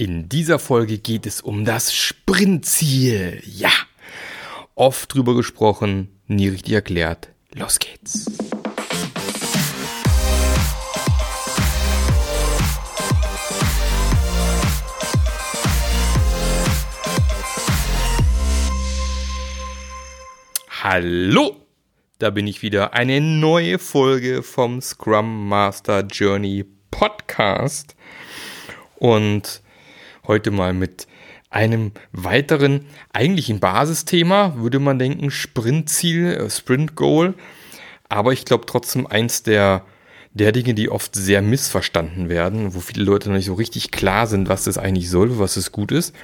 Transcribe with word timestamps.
In 0.00 0.30
dieser 0.30 0.58
Folge 0.58 0.96
geht 0.96 1.26
es 1.26 1.42
um 1.42 1.66
das 1.66 1.92
Sprintziel. 1.94 3.42
Ja, 3.44 3.68
oft 4.74 5.12
drüber 5.12 5.36
gesprochen, 5.36 6.08
nie 6.26 6.48
richtig 6.48 6.72
erklärt. 6.72 7.28
Los 7.52 7.78
geht's. 7.78 8.24
Hallo, 20.82 21.56
da 22.18 22.30
bin 22.30 22.46
ich 22.46 22.62
wieder. 22.62 22.94
Eine 22.94 23.20
neue 23.20 23.78
Folge 23.78 24.42
vom 24.42 24.80
Scrum 24.80 25.46
Master 25.46 26.06
Journey 26.06 26.64
Podcast. 26.90 27.94
Und 28.96 29.60
heute 30.30 30.52
mal 30.52 30.72
mit 30.72 31.08
einem 31.50 31.90
weiteren 32.12 32.86
eigentlichen 33.12 33.58
Basisthema, 33.58 34.54
würde 34.56 34.78
man 34.78 35.00
denken, 35.00 35.32
Sprintziel, 35.32 36.34
äh, 36.34 36.50
Sprint 36.50 36.94
Goal. 36.94 37.34
Aber 38.08 38.32
ich 38.32 38.44
glaube 38.44 38.64
trotzdem 38.66 39.08
eins 39.08 39.42
der, 39.42 39.84
der 40.32 40.52
Dinge, 40.52 40.74
die 40.74 40.88
oft 40.88 41.16
sehr 41.16 41.42
missverstanden 41.42 42.28
werden, 42.28 42.74
wo 42.74 42.80
viele 42.80 43.02
Leute 43.02 43.28
noch 43.28 43.36
nicht 43.36 43.46
so 43.46 43.54
richtig 43.54 43.90
klar 43.90 44.28
sind, 44.28 44.48
was 44.48 44.64
das 44.64 44.78
eigentlich 44.78 45.10
soll, 45.10 45.40
was 45.40 45.56
es 45.56 45.72
gut 45.72 45.90
ist. 45.90 46.14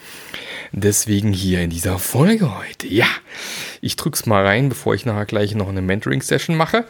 Deswegen 0.70 1.32
hier 1.32 1.60
in 1.60 1.70
dieser 1.70 1.98
Folge 1.98 2.56
heute. 2.56 2.86
Ja, 2.86 3.08
ich 3.80 3.96
drück's 3.96 4.24
mal 4.24 4.46
rein, 4.46 4.68
bevor 4.68 4.94
ich 4.94 5.04
nachher 5.04 5.26
gleich 5.26 5.56
noch 5.56 5.68
eine 5.68 5.82
Mentoring-Session 5.82 6.56
mache. 6.56 6.84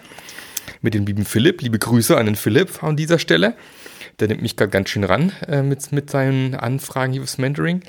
Mit 0.83 0.93
dem 0.93 1.07
lieben 1.07 1.25
Philipp. 1.25 1.63
Liebe 1.63 1.79
Grüße 1.79 2.15
an 2.19 2.27
den 2.27 2.37
Philipp 2.37 2.83
an 2.83 2.97
dieser 2.97 3.19
Stelle. 3.19 3.55
Der 4.21 4.29
nimmt 4.29 4.43
mich 4.43 4.57
gerade 4.57 4.71
ganz 4.71 4.89
schön 4.89 5.05
ran 5.05 5.33
äh, 5.47 5.63
mit, 5.63 5.93
mit 5.93 6.11
seinen 6.11 6.55
Anfragen 6.55 7.13
hier 7.13 7.23
fürs 7.23 7.39
Mentoring. 7.39 7.83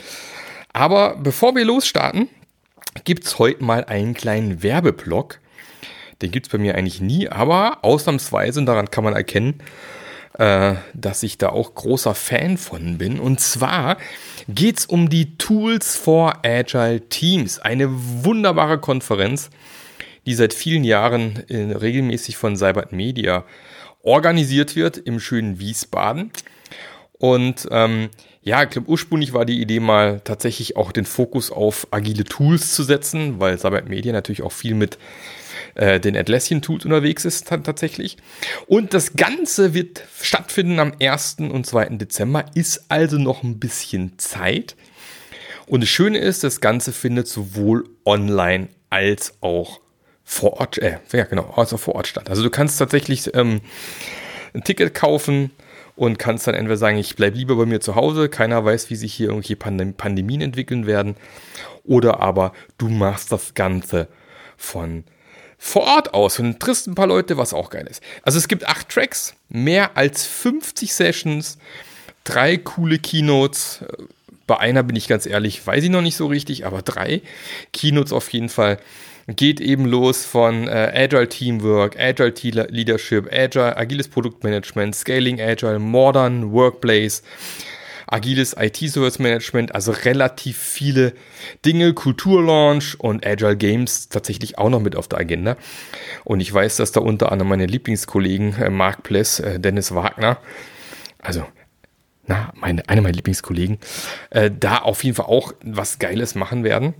Aber 0.73 1.15
bevor 1.15 1.55
wir 1.55 1.65
losstarten, 1.65 2.29
gibt's 3.03 3.39
heute 3.39 3.63
mal 3.63 3.85
einen 3.85 4.13
kleinen 4.13 4.63
Werbeblock. 4.63 5.39
Den 6.21 6.31
gibt's 6.31 6.49
bei 6.49 6.57
mir 6.57 6.75
eigentlich 6.75 7.01
nie, 7.01 7.29
aber 7.29 7.79
ausnahmsweise, 7.83 8.59
und 8.59 8.65
daran 8.65 8.91
kann 8.91 9.03
man 9.03 9.13
erkennen, 9.13 9.61
äh, 10.37 10.75
dass 10.93 11.23
ich 11.23 11.37
da 11.37 11.49
auch 11.49 11.73
großer 11.75 12.15
Fan 12.15 12.57
von 12.57 12.97
bin. 12.97 13.19
Und 13.19 13.39
zwar 13.39 13.97
geht's 14.47 14.85
um 14.85 15.09
die 15.09 15.37
Tools 15.37 15.95
for 15.95 16.45
Agile 16.45 17.07
Teams. 17.09 17.59
Eine 17.59 17.87
wunderbare 17.89 18.79
Konferenz, 18.79 19.49
die 20.25 20.33
seit 20.33 20.53
vielen 20.53 20.83
Jahren 20.83 21.43
äh, 21.49 21.73
regelmäßig 21.73 22.37
von 22.37 22.55
Cybert 22.55 22.91
Media 22.91 23.45
organisiert 24.07 24.75
wird 24.75 24.97
im 24.97 25.19
schönen 25.19 25.59
Wiesbaden. 25.59 26.31
Und 27.19 27.67
ähm, 27.71 28.09
ja, 28.41 28.63
ich 28.63 28.69
glaube, 28.69 28.87
ursprünglich 28.89 29.33
war 29.33 29.43
die 29.43 29.59
Idee 29.61 29.81
mal 29.81 30.21
tatsächlich 30.23 30.77
auch 30.77 30.93
den 30.93 31.05
Fokus 31.05 31.51
auf 31.51 31.87
agile 31.91 32.23
Tools 32.23 32.73
zu 32.73 32.83
setzen, 32.83 33.39
weil 33.41 33.57
Sabbat 33.57 33.89
Media 33.89 34.13
natürlich 34.13 34.43
auch 34.43 34.53
viel 34.53 34.75
mit 34.75 34.97
äh, 35.75 35.99
den 35.99 36.15
Atlassian-Tools 36.15 36.85
unterwegs 36.85 37.25
ist 37.25 37.47
tatsächlich. 37.47 38.15
Und 38.67 38.93
das 38.93 39.15
Ganze 39.15 39.73
wird 39.73 40.03
stattfinden 40.21 40.79
am 40.79 40.93
1. 41.01 41.37
und 41.39 41.65
2. 41.65 41.97
Dezember, 41.97 42.45
ist 42.55 42.85
also 42.89 43.17
noch 43.17 43.43
ein 43.43 43.59
bisschen 43.59 44.17
Zeit. 44.17 44.77
Und 45.65 45.81
das 45.81 45.89
Schöne 45.89 46.19
ist, 46.19 46.45
das 46.45 46.61
Ganze 46.61 46.93
findet 46.93 47.27
sowohl 47.27 47.89
online 48.05 48.69
als 48.89 49.33
auch 49.41 49.81
vor 50.29 50.59
Ort, 50.59 50.77
äh, 50.77 50.99
ja 51.13 51.23
genau, 51.23 51.53
also 51.55 51.77
vor 51.77 51.95
Ort 51.95 52.05
statt. 52.05 52.29
Also 52.29 52.43
du 52.43 52.49
kannst 52.49 52.77
tatsächlich 52.77 53.33
ähm, 53.33 53.61
ein 54.53 54.61
Ticket 54.61 54.93
kaufen 54.93 55.51
und 55.95 56.19
kannst 56.19 56.45
dann 56.47 56.53
entweder 56.53 56.75
sagen, 56.75 56.97
ich 56.97 57.15
bleibe 57.15 57.37
lieber 57.37 57.55
bei 57.55 57.65
mir 57.65 57.79
zu 57.79 57.95
Hause, 57.95 58.27
keiner 58.27 58.63
weiß, 58.63 58.89
wie 58.89 58.97
sich 58.97 59.13
hier 59.13 59.27
irgendwelche 59.29 59.55
Pandem 59.55 59.93
Pandemien 59.93 60.41
entwickeln 60.41 60.85
werden, 60.85 61.15
oder 61.85 62.19
aber 62.19 62.51
du 62.77 62.89
machst 62.89 63.31
das 63.31 63.53
Ganze 63.53 64.09
von 64.57 65.05
vor 65.57 65.83
Ort 65.83 66.13
aus 66.13 66.39
und 66.39 66.59
triffst 66.59 66.87
ein 66.87 66.95
paar 66.95 67.07
Leute, 67.07 67.37
was 67.37 67.53
auch 67.53 67.69
geil 67.69 67.87
ist. 67.89 68.03
Also 68.21 68.37
es 68.37 68.49
gibt 68.49 68.67
acht 68.67 68.89
Tracks, 68.89 69.33
mehr 69.47 69.95
als 69.95 70.25
50 70.25 70.93
Sessions, 70.93 71.57
drei 72.25 72.57
coole 72.57 72.99
Keynotes. 72.99 73.85
Bei 74.45 74.59
einer 74.59 74.83
bin 74.83 74.97
ich 74.97 75.07
ganz 75.07 75.25
ehrlich, 75.25 75.65
weiß 75.65 75.85
ich 75.85 75.89
noch 75.89 76.01
nicht 76.01 76.17
so 76.17 76.27
richtig, 76.27 76.65
aber 76.65 76.81
drei 76.81 77.21
Keynotes 77.71 78.11
auf 78.11 78.31
jeden 78.33 78.49
Fall 78.49 78.77
geht 79.27 79.59
eben 79.59 79.85
los 79.85 80.25
von 80.25 80.67
äh, 80.67 80.91
Agile 80.93 81.27
Teamwork, 81.27 81.99
Agile 81.99 82.67
Leadership, 82.69 83.29
Agile, 83.31 83.75
agiles 83.75 84.07
Produktmanagement, 84.07 84.95
Scaling 84.95 85.41
Agile, 85.41 85.79
Modern 85.79 86.51
Workplace, 86.51 87.23
agiles 88.07 88.55
IT-Service 88.57 89.19
Management, 89.19 89.75
also 89.75 89.91
relativ 89.91 90.57
viele 90.57 91.13
Dinge, 91.65 91.93
Kulturlaunch 91.93 92.97
und 92.99 93.25
Agile 93.25 93.57
Games 93.57 94.07
tatsächlich 94.07 94.57
auch 94.57 94.69
noch 94.69 94.79
mit 94.79 94.95
auf 94.95 95.09
der 95.09 95.19
Agenda. 95.19 95.57
Und 96.23 96.39
ich 96.39 96.53
weiß, 96.53 96.77
dass 96.77 96.93
da 96.93 97.01
unter 97.01 97.31
anderem 97.31 97.49
meine 97.49 97.65
Lieblingskollegen 97.65 98.53
äh, 98.55 98.69
Mark 98.69 99.03
Pless, 99.03 99.39
äh, 99.39 99.59
Dennis 99.59 99.93
Wagner, 99.93 100.37
also 101.19 101.45
na, 102.27 102.51
meine, 102.55 102.87
einer 102.87 103.01
meiner 103.01 103.15
Lieblingskollegen, 103.15 103.77
äh, 104.29 104.51
da 104.57 104.79
auf 104.79 105.03
jeden 105.03 105.15
Fall 105.15 105.27
auch 105.27 105.53
was 105.63 105.99
Geiles 105.99 106.35
machen 106.35 106.63
werden. 106.63 106.93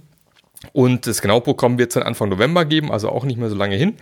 Und 0.74 1.08
das 1.08 1.22
genaue 1.22 1.42
Programm 1.42 1.78
wird 1.78 1.90
es 1.90 1.94
dann 1.96 2.04
Anfang 2.04 2.30
November 2.30 2.66
geben, 2.66 2.92
also 2.92 3.10
auch 3.10 3.26
nicht 3.26 3.38
mehr 3.38 3.50
so 3.50 3.56
lange 3.56 3.76
hin. 3.76 3.96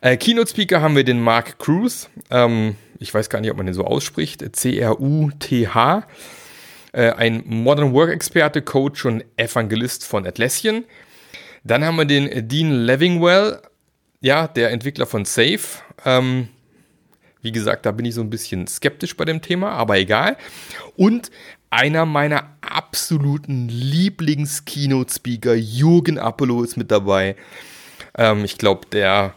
Äh, 0.00 0.16
Keynote-Speaker 0.16 0.82
haben 0.82 0.96
wir 0.96 1.04
den 1.04 1.20
Mark 1.20 1.58
Cruz. 1.58 2.10
Ähm, 2.30 2.76
ich 2.98 3.12
weiß 3.12 3.30
gar 3.30 3.40
nicht, 3.40 3.50
ob 3.50 3.56
man 3.56 3.66
den 3.66 3.74
so 3.74 3.84
ausspricht. 3.84 4.44
C-R-U-T-H. 4.54 6.06
Äh, 6.92 7.10
ein 7.12 7.42
Modern 7.46 7.92
Work-Experte, 7.92 8.62
Coach 8.62 9.04
und 9.06 9.24
Evangelist 9.36 10.04
von 10.04 10.26
Atlassian. 10.26 10.84
Dann 11.64 11.84
haben 11.84 11.96
wir 11.96 12.04
den 12.04 12.48
Dean 12.48 12.70
Levingwell, 12.70 13.62
ja, 14.20 14.46
der 14.46 14.70
Entwickler 14.70 15.06
von 15.06 15.24
Safe. 15.24 15.60
Ähm, 16.04 16.48
wie 17.40 17.52
gesagt, 17.52 17.84
da 17.86 17.92
bin 17.92 18.06
ich 18.06 18.14
so 18.14 18.20
ein 18.20 18.30
bisschen 18.30 18.66
skeptisch 18.66 19.16
bei 19.16 19.24
dem 19.24 19.42
Thema, 19.42 19.72
aber 19.72 19.98
egal. 19.98 20.36
Und 20.96 21.30
einer 21.74 22.06
meiner 22.06 22.56
absoluten 22.60 23.68
Lieblings-Keynote-Speaker, 23.68 25.54
Jürgen 25.54 26.18
Apollo, 26.20 26.62
ist 26.62 26.76
mit 26.76 26.92
dabei. 26.92 27.34
Ähm, 28.16 28.44
ich 28.44 28.58
glaube, 28.58 28.86
der, 28.92 29.34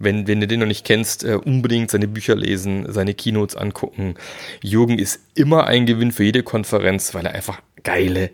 wenn, 0.00 0.26
wenn 0.26 0.40
du 0.40 0.48
den 0.48 0.60
noch 0.60 0.66
nicht 0.66 0.84
kennst, 0.84 1.22
äh, 1.22 1.34
unbedingt 1.36 1.92
seine 1.92 2.08
Bücher 2.08 2.34
lesen, 2.34 2.92
seine 2.92 3.14
Keynotes 3.14 3.54
angucken. 3.54 4.16
Jürgen 4.62 4.98
ist 4.98 5.20
immer 5.36 5.68
ein 5.68 5.86
Gewinn 5.86 6.10
für 6.10 6.24
jede 6.24 6.42
Konferenz, 6.42 7.14
weil 7.14 7.24
er 7.24 7.34
einfach 7.34 7.60
geile 7.84 8.30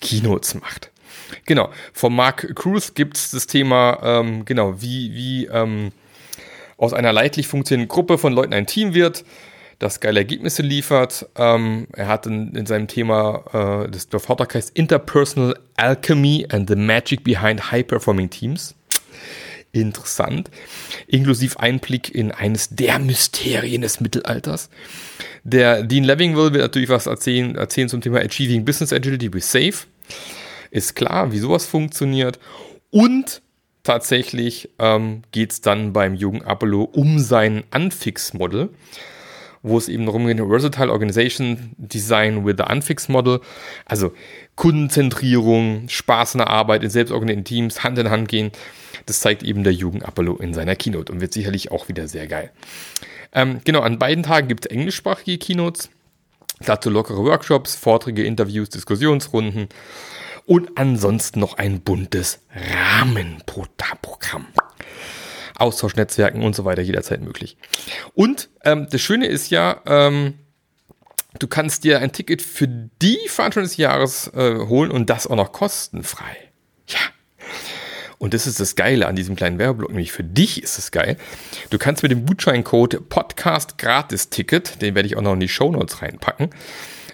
Keynotes 0.00 0.54
macht. 0.54 0.90
Genau, 1.44 1.70
von 1.92 2.14
Mark 2.14 2.54
Cruz 2.56 2.94
gibt 2.94 3.18
es 3.18 3.30
das 3.30 3.46
Thema, 3.46 3.98
ähm, 4.02 4.46
genau, 4.46 4.80
wie, 4.80 5.12
wie 5.12 5.46
ähm, 5.46 5.92
aus 6.78 6.94
einer 6.94 7.12
leidlich 7.12 7.46
funktionierenden 7.46 7.94
Gruppe 7.94 8.16
von 8.16 8.32
Leuten 8.32 8.54
ein 8.54 8.66
Team 8.66 8.94
wird 8.94 9.22
das 9.80 9.98
geile 9.98 10.20
Ergebnisse 10.20 10.62
liefert. 10.62 11.26
Ähm, 11.36 11.88
er 11.94 12.06
hat 12.06 12.26
in, 12.26 12.54
in 12.54 12.66
seinem 12.66 12.86
Thema, 12.86 13.84
äh, 13.86 13.90
das 13.90 14.08
der 14.08 14.20
Vortrag 14.20 14.54
heißt 14.54 14.76
Interpersonal 14.76 15.58
Alchemy 15.76 16.46
and 16.50 16.68
the 16.68 16.76
Magic 16.76 17.24
Behind 17.24 17.72
High 17.72 17.86
Performing 17.86 18.30
Teams. 18.30 18.76
Interessant. 19.72 20.50
Inklusiv 21.06 21.56
Einblick 21.56 22.14
in 22.14 22.30
eines 22.30 22.68
der 22.70 22.98
Mysterien 22.98 23.80
des 23.80 24.00
Mittelalters. 24.00 24.68
Der 25.44 25.82
Dean 25.82 26.04
Levingwell 26.04 26.52
wird 26.52 26.62
natürlich 26.62 26.90
was 26.90 27.06
erzählen, 27.06 27.56
erzählen 27.56 27.88
zum 27.88 28.02
Thema 28.02 28.18
Achieving 28.20 28.64
Business 28.64 28.92
Agility 28.92 29.32
with 29.32 29.50
Safe. 29.50 29.86
Ist 30.70 30.94
klar, 30.94 31.32
wie 31.32 31.38
sowas 31.38 31.64
funktioniert. 31.64 32.38
Und 32.90 33.40
tatsächlich 33.82 34.68
ähm, 34.78 35.22
geht 35.32 35.52
es 35.52 35.60
dann 35.62 35.94
beim 35.94 36.14
jungen 36.14 36.42
Apollo 36.42 36.82
um 36.92 37.18
sein 37.18 37.64
Unfix-Model 37.74 38.68
wo 39.62 39.76
es 39.76 39.88
eben 39.88 40.06
darum 40.06 40.26
geht, 40.26 40.38
Versatile 40.38 40.90
Organization 40.90 41.72
Design 41.76 42.44
with 42.46 42.56
the 42.58 42.64
Unfix 42.70 43.08
Model. 43.08 43.40
Also 43.84 44.12
Kundenzentrierung, 44.56 45.88
Spaß 45.88 46.34
in 46.34 46.38
der 46.38 46.48
Arbeit 46.48 46.82
in 46.82 46.90
selbstorganisierten 46.90 47.44
Teams, 47.44 47.84
Hand 47.84 47.98
in 47.98 48.10
Hand 48.10 48.28
gehen. 48.28 48.52
Das 49.06 49.20
zeigt 49.20 49.42
eben 49.42 49.64
der 49.64 49.72
Jugend 49.72 50.04
Apollo 50.04 50.36
in 50.36 50.54
seiner 50.54 50.76
Keynote 50.76 51.12
und 51.12 51.20
wird 51.20 51.32
sicherlich 51.32 51.70
auch 51.70 51.88
wieder 51.88 52.08
sehr 52.08 52.26
geil. 52.26 52.50
Ähm, 53.32 53.60
genau, 53.64 53.80
an 53.80 53.98
beiden 53.98 54.24
Tagen 54.24 54.48
gibt 54.48 54.66
es 54.66 54.72
englischsprachige 54.72 55.38
Keynotes. 55.38 55.90
Dazu 56.60 56.90
lockere 56.90 57.24
Workshops, 57.24 57.74
Vorträge, 57.74 58.22
Interviews, 58.24 58.68
Diskussionsrunden 58.68 59.68
und 60.46 60.76
ansonsten 60.76 61.40
noch 61.40 61.56
ein 61.58 61.80
buntes 61.80 62.40
Rahmenprogramm. 62.54 64.46
Austauschnetzwerken 65.60 66.42
und 66.42 66.54
so 66.54 66.64
weiter 66.64 66.82
jederzeit 66.82 67.20
möglich. 67.20 67.56
Und 68.14 68.48
ähm, 68.64 68.88
das 68.90 69.00
Schöne 69.00 69.26
ist 69.26 69.50
ja, 69.50 69.80
ähm, 69.86 70.34
du 71.38 71.46
kannst 71.46 71.84
dir 71.84 72.00
ein 72.00 72.12
Ticket 72.12 72.42
für 72.42 72.68
die 72.68 73.18
Veranstaltung 73.28 73.68
des 73.68 73.76
Jahres 73.76 74.28
äh, 74.28 74.58
holen 74.66 74.90
und 74.90 75.10
das 75.10 75.26
auch 75.26 75.36
noch 75.36 75.52
kostenfrei. 75.52 76.36
Ja. 76.88 76.98
Und 78.18 78.34
das 78.34 78.46
ist 78.46 78.60
das 78.60 78.76
Geile 78.76 79.06
an 79.06 79.16
diesem 79.16 79.34
kleinen 79.34 79.58
Werbeblock, 79.58 79.90
nämlich 79.90 80.12
für 80.12 80.22
dich 80.22 80.62
ist 80.62 80.78
es 80.78 80.90
geil. 80.90 81.16
Du 81.70 81.78
kannst 81.78 82.02
mit 82.02 82.12
dem 82.12 82.26
Gutscheincode 82.26 83.08
Podcast 83.08 83.78
Gratis 83.78 84.28
Ticket, 84.28 84.82
den 84.82 84.94
werde 84.94 85.06
ich 85.06 85.16
auch 85.16 85.22
noch 85.22 85.32
in 85.32 85.40
die 85.40 85.48
Show 85.48 85.72
Notes 85.72 86.02
reinpacken, 86.02 86.50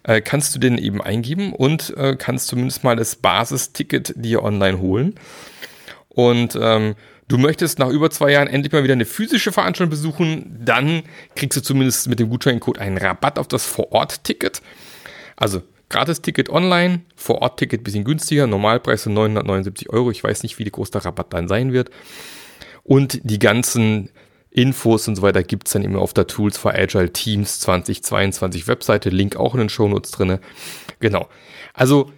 äh, 0.03 0.21
kannst 0.21 0.55
du 0.55 0.59
den 0.59 0.79
eben 0.79 1.01
eingeben 1.01 1.53
und 1.53 1.97
äh, 1.97 2.17
kannst 2.17 2.49
zumindest 2.49 2.83
mal 2.83 2.97
das 2.97 3.15
Basisticket 3.15 4.15
dir 4.17 4.43
online 4.43 4.81
holen. 4.81 5.15
Und 6.09 6.59
ähm, 6.61 6.97
du 7.29 7.39
möchtest 7.39 7.79
nach 7.79 7.89
über 7.89 8.11
zwei 8.11 8.33
Jahren 8.33 8.49
endlich 8.49 8.73
mal 8.73 8.85
wieder 8.85 8.93
eine 8.93 9.05
physische 9.05 9.53
Veranstaltung 9.53 9.91
besuchen, 9.91 10.59
dann 10.65 11.03
kriegst 11.35 11.57
du 11.57 11.63
zumindest 11.63 12.09
mit 12.09 12.21
dem 12.21 12.29
Gutscheincode 12.29 12.79
einen 12.79 12.99
Rabatt 12.99 13.39
auf 13.39 13.49
das 13.49 13.67
Vor-Ort-Ticket. 13.67 14.63
Also 15.37 15.63
Gratis-Ticket 15.89 16.49
online, 16.51 17.03
Vor-Ort-Ticket 17.15 17.85
bisschen 17.85 18.05
günstiger, 18.05 18.47
Normalpreis 18.47 19.05
sind 19.05 19.15
979 19.15 19.91
Euro. 19.91 20.11
Ich 20.11 20.23
weiß 20.23 20.43
nicht, 20.43 20.59
wie 20.59 20.65
groß 20.65 20.91
der 20.91 21.05
Rabatt 21.05 21.33
dann 21.33 21.49
sein 21.49 21.73
wird. 21.73 21.91
Und 22.83 23.21
die 23.25 23.39
ganzen 23.39 24.11
Infos 24.51 25.07
und 25.07 25.17
so 25.17 25.23
weiter 25.23 25.43
gibt's 25.43 25.73
dann 25.73 25.85
immer 25.85 26.01
auf 26.01 26.15
der 26.15 26.27
Tools 26.27 26.57
for 26.57 26.75
Agile 26.75 27.13
Teams 27.13 27.61
2022 27.61 28.67
Webseite. 28.69 29.11
Link 29.11 29.37
auch 29.37 29.55
in 29.55 29.61
den 29.61 29.69
Shownotes 29.69 30.13
drinne. 30.13 30.41
Genau. 30.99 31.29
Also 31.75 32.11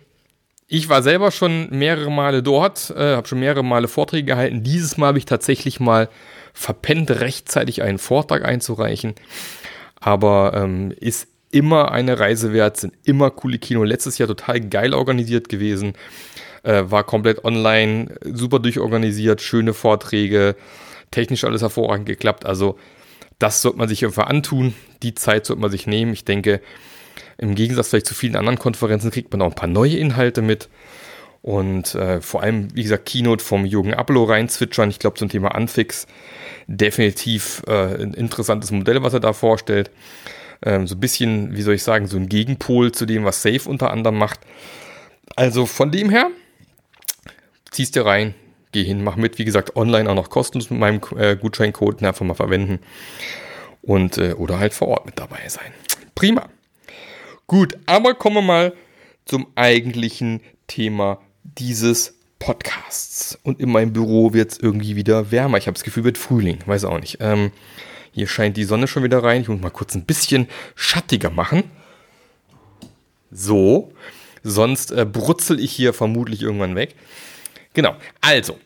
ich 0.69 0.89
war 0.91 1.03
selber 1.03 1.31
schon 1.31 1.71
mehrere 1.71 2.11
Male 2.11 2.43
dort, 2.43 2.91
äh, 2.91 3.17
habe 3.17 3.27
schon 3.27 3.41
mehrere 3.41 3.65
Male 3.65 3.89
Vorträge 3.89 4.27
gehalten. 4.27 4.63
Dieses 4.63 4.99
Mal 4.99 5.09
habe 5.09 5.19
ich 5.19 5.25
tatsächlich 5.25 5.81
mal 5.81 6.11
verpennt, 6.53 7.11
rechtzeitig 7.11 7.83
einen 7.83 7.99
Vortrag 7.99 8.45
einzureichen. 8.45 9.15
Aber 9.99 10.53
ähm, 10.55 10.93
ist 11.01 11.27
immer 11.51 11.91
eine 11.91 12.21
Reise 12.21 12.53
wert, 12.53 12.77
sind 12.77 12.93
immer 13.05 13.31
coole 13.31 13.59
Kino. 13.59 13.83
Letztes 13.83 14.19
Jahr 14.19 14.29
total 14.29 14.61
geil 14.61 14.93
organisiert 14.93 15.49
gewesen. 15.49 15.95
Äh, 16.63 16.85
war 16.87 17.05
komplett 17.05 17.45
online, 17.45 18.15
super 18.23 18.59
durchorganisiert, 18.59 19.41
schöne 19.41 19.73
Vorträge 19.73 20.55
technisch 21.11 21.45
alles 21.45 21.63
hervorragend 21.63 22.07
geklappt. 22.07 22.45
Also 22.45 22.79
das 23.39 23.63
sollte 23.63 23.79
man 23.79 23.89
sich 23.89 24.05
einfach 24.05 24.27
antun. 24.27 24.75
Die 25.03 25.15
Zeit 25.15 25.47
sollte 25.47 25.63
man 25.63 25.71
sich 25.71 25.87
nehmen. 25.87 26.13
Ich 26.13 26.27
denke, 26.27 26.61
im 27.39 27.55
Gegensatz 27.55 27.89
vielleicht 27.89 28.07
zu 28.07 28.15
vielen 28.15 28.37
anderen 28.37 28.59
Konferenzen 28.59 29.11
kriegt 29.11 29.33
man 29.33 29.43
auch 29.43 29.47
ein 29.47 29.55
paar 29.55 29.69
neue 29.69 29.97
Inhalte 29.97 30.43
mit. 30.43 30.69
Und 31.41 31.95
äh, 31.95 32.21
vor 32.21 32.43
allem, 32.43 32.75
wie 32.75 32.83
gesagt, 32.83 33.07
Keynote 33.07 33.45
vom 33.45 33.65
Jürgen 33.65 33.95
Apollo 33.95 34.25
reinzwitschern. 34.25 34.91
Ich 34.91 34.99
glaube, 34.99 35.17
zum 35.17 35.29
Thema 35.29 35.55
Anfix 35.55 36.07
definitiv 36.67 37.63
äh, 37.69 38.03
ein 38.03 38.13
interessantes 38.13 38.73
Modell, 38.73 39.03
was 39.03 39.15
er 39.15 39.21
da 39.21 39.33
vorstellt. 39.33 39.91
Ähm, 40.63 40.89
so 40.89 40.97
ein 40.97 41.01
bisschen, 41.01 41.57
wie 41.57 41.63
soll 41.63 41.75
ich 41.75 41.85
sagen, 41.85 42.09
so 42.09 42.17
ein 42.17 42.29
Gegenpol 42.29 42.91
zu 42.91 43.07
dem, 43.07 43.25
was 43.25 43.41
Safe 43.41 43.69
unter 43.69 43.93
anderem 43.93 44.19
macht. 44.19 44.41
Also 45.37 45.65
von 45.65 45.93
dem 45.93 46.11
her, 46.11 46.31
ziehst 47.71 47.95
dir 47.95 48.05
rein, 48.05 48.35
geh 48.73 48.83
hin, 48.83 49.05
mach 49.05 49.15
mit. 49.15 49.39
Wie 49.39 49.45
gesagt, 49.45 49.77
online 49.77 50.11
auch 50.11 50.17
noch 50.17 50.31
kostenlos 50.31 50.71
mit 50.71 50.81
meinem 50.81 51.01
äh, 51.17 51.37
Gutscheincode 51.37 52.03
einfach 52.03 52.27
mal 52.27 52.35
verwenden. 52.35 52.81
Und, 53.81 54.19
äh, 54.19 54.33
oder 54.33 54.59
halt 54.59 54.75
vor 54.75 54.89
Ort 54.89 55.07
mit 55.07 55.19
dabei 55.21 55.49
sein. 55.49 55.73
Prima. 56.17 56.49
Gut, 57.49 57.79
aber 57.87 58.13
kommen 58.13 58.37
wir 58.37 58.43
mal 58.43 58.75
zum 59.25 59.47
eigentlichen 59.55 60.43
Thema 60.67 61.19
dieses 61.43 62.15
Podcasts. 62.39 63.39
Und 63.43 63.59
in 63.59 63.73
meinem 63.73 63.95
Büro 63.95 64.35
wird 64.35 64.53
es 64.53 64.59
irgendwie 64.59 64.97
wieder 64.97 65.31
wärmer. 65.31 65.57
Ich 65.57 65.67
habe 65.67 65.73
das 65.73 65.83
Gefühl, 65.83 66.05
wird 66.05 66.19
Frühling. 66.19 66.59
Weiß 66.67 66.85
auch 66.85 67.01
nicht. 67.01 67.17
Ähm, 67.21 67.51
hier 68.13 68.27
scheint 68.27 68.59
die 68.59 68.65
Sonne 68.65 68.87
schon 68.87 69.03
wieder 69.03 69.25
rein. 69.25 69.41
Ich 69.41 69.49
muss 69.49 69.63
mal 69.63 69.71
kurz 69.71 69.95
ein 69.95 70.05
bisschen 70.05 70.47
schattiger 70.75 71.31
machen. 71.31 71.65
So. 73.31 73.95
Sonst 74.43 74.91
äh, 74.91 75.07
brutzel 75.07 75.59
ich 75.59 75.73
hier 75.73 75.95
vermutlich 75.95 76.43
irgendwann 76.43 76.77
weg. 76.77 76.97
Genau, 77.73 77.97
also, 78.21 78.59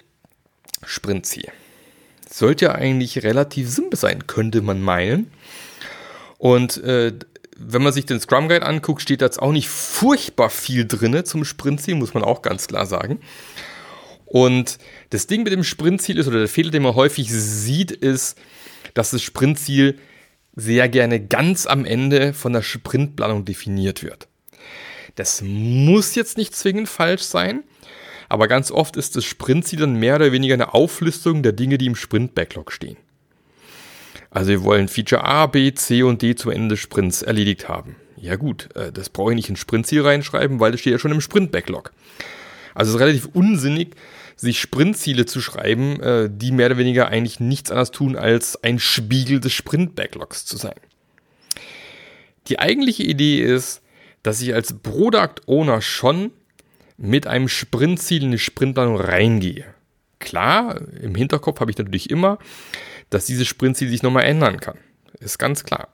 Sprintziel. 0.85 1.53
Sollte 2.29 2.65
ja 2.65 2.73
eigentlich 2.73 3.23
relativ 3.23 3.71
simpel 3.71 3.97
sein, 3.97 4.27
könnte 4.27 4.61
man 4.61 4.83
meinen. 4.83 5.31
Und 6.39 6.79
äh, 6.79 7.13
wenn 7.65 7.83
man 7.83 7.93
sich 7.93 8.07
den 8.07 8.21
Scrum 8.21 8.49
Guide 8.49 8.67
anguckt, 8.67 9.03
steht 9.03 9.21
da 9.21 9.27
jetzt 9.27 9.41
auch 9.41 9.53
nicht 9.53 9.69
furchtbar 9.69 10.51
viel 10.51 10.87
drin 10.87 11.25
zum 11.25 11.45
Sprintziel, 11.45 11.95
muss 11.95 12.15
man 12.15 12.25
auch 12.25 12.43
ganz 12.43 12.67
klar 12.67 12.87
sagen. 12.87 13.21
Und 14.27 14.79
das 15.11 15.27
Ding 15.27 15.43
mit 15.43 15.53
dem 15.53 15.65
Sprintziel 15.65 16.19
ist, 16.19 16.27
oder 16.27 16.39
der 16.39 16.49
Fehler, 16.49 16.71
den 16.71 16.83
man 16.83 16.95
häufig 16.95 17.31
sieht, 17.31 17.91
ist, 17.91 18.39
dass 18.95 19.11
das 19.11 19.23
Sprintziel 19.23 19.99
sehr 20.55 20.89
gerne 20.89 21.21
ganz 21.21 21.67
am 21.67 21.85
Ende 21.85 22.33
von 22.33 22.53
der 22.53 22.63
Sprintplanung 22.63 23.45
definiert 23.45 24.03
wird. 24.03 24.29
Das 25.15 25.43
muss 25.43 26.15
jetzt 26.15 26.39
nicht 26.39 26.55
zwingend 26.57 26.89
falsch 26.89 27.23
sein, 27.23 27.63
aber 28.29 28.49
ganz 28.49 28.71
oft 28.71 28.97
ist 28.97 29.17
das 29.17 29.25
Sprintziel 29.25 29.81
dann 29.81 29.97
mehr 29.97 30.17
oder 30.17 30.33
weniger 30.33 30.55
eine 30.55 30.73
Auflistung 30.73 31.43
der 31.43 31.53
Dinge, 31.53 31.77
die 31.77 31.87
im 31.87 31.97
Sprint-Backlog 31.97 32.73
stehen. 32.73 32.97
Also 34.33 34.51
wir 34.51 34.65
wollen 34.65 34.89
Feature 34.89 35.25
A, 35.25 35.47
B, 35.47 35.73
C 35.75 36.03
und 36.03 36.23
D 36.23 36.35
zum 36.35 36.51
Ende 36.51 36.69
des 36.71 36.81
Sprints 36.81 37.23
erledigt 37.23 37.69
haben. 37.69 37.97
Ja 38.17 38.37
gut, 38.37 38.75
äh, 38.75 38.91
das 38.91 39.09
brauche 39.11 39.33
ich 39.33 39.37
nicht 39.37 39.49
ins 39.51 39.59
Sprintziel 39.59 40.03
reinschreiben, 40.03 40.59
weil 40.59 40.73
das 40.73 40.81
steht 40.81 40.93
ja 40.93 40.99
schon 40.99 41.13
im 41.13 41.21
Sprint-Backlog. 41.21 41.93
Also 42.75 42.91
es 42.91 42.95
ist 42.95 43.01
relativ 43.01 43.29
unsinnig, 43.35 43.95
sich 44.37 44.61
Sprintziele 44.61 45.27
zu 45.27 45.41
schreiben, 45.41 46.01
äh, 46.01 46.31
die 46.33 46.53
mehr 46.53 46.67
oder 46.67 46.79
weniger 46.79 47.09
eigentlich 47.09 47.41
nichts 47.41 47.71
anderes 47.71 47.91
tun, 47.91 48.17
als 48.17 48.63
ein 48.63 48.79
Spiegel 48.79 49.41
des 49.41 49.53
Sprint-Backlogs 49.53 50.47
zu 50.47 50.57
sein. 50.57 50.81
Die 52.49 52.59
eigentliche 52.59 53.03
Idee 53.03 53.41
ist, 53.43 53.83
dass 54.23 54.41
ich 54.41 54.55
als 54.55 54.73
Product 54.73 55.43
Owner 55.47 55.83
schon 55.83 56.31
mit 56.97 57.27
einem 57.27 57.49
Sprintziel 57.49 58.23
in 58.23 58.31
die 58.33 58.39
Sprintplanung 58.39 58.97
reingehe. 58.97 59.65
Klar, 60.21 60.81
im 61.01 61.15
Hinterkopf 61.15 61.61
habe 61.61 61.71
ich 61.71 61.79
natürlich 61.79 62.09
immer, 62.11 62.39
dass 63.15 63.27
dieses 63.27 63.47
Sprintziel 63.47 63.89
sich 63.89 64.03
nochmal 64.03 64.25
ändern 64.25 64.61
kann. 64.61 64.79
Ist 65.21 65.39
ganz 65.39 65.65
klar. 65.65 65.89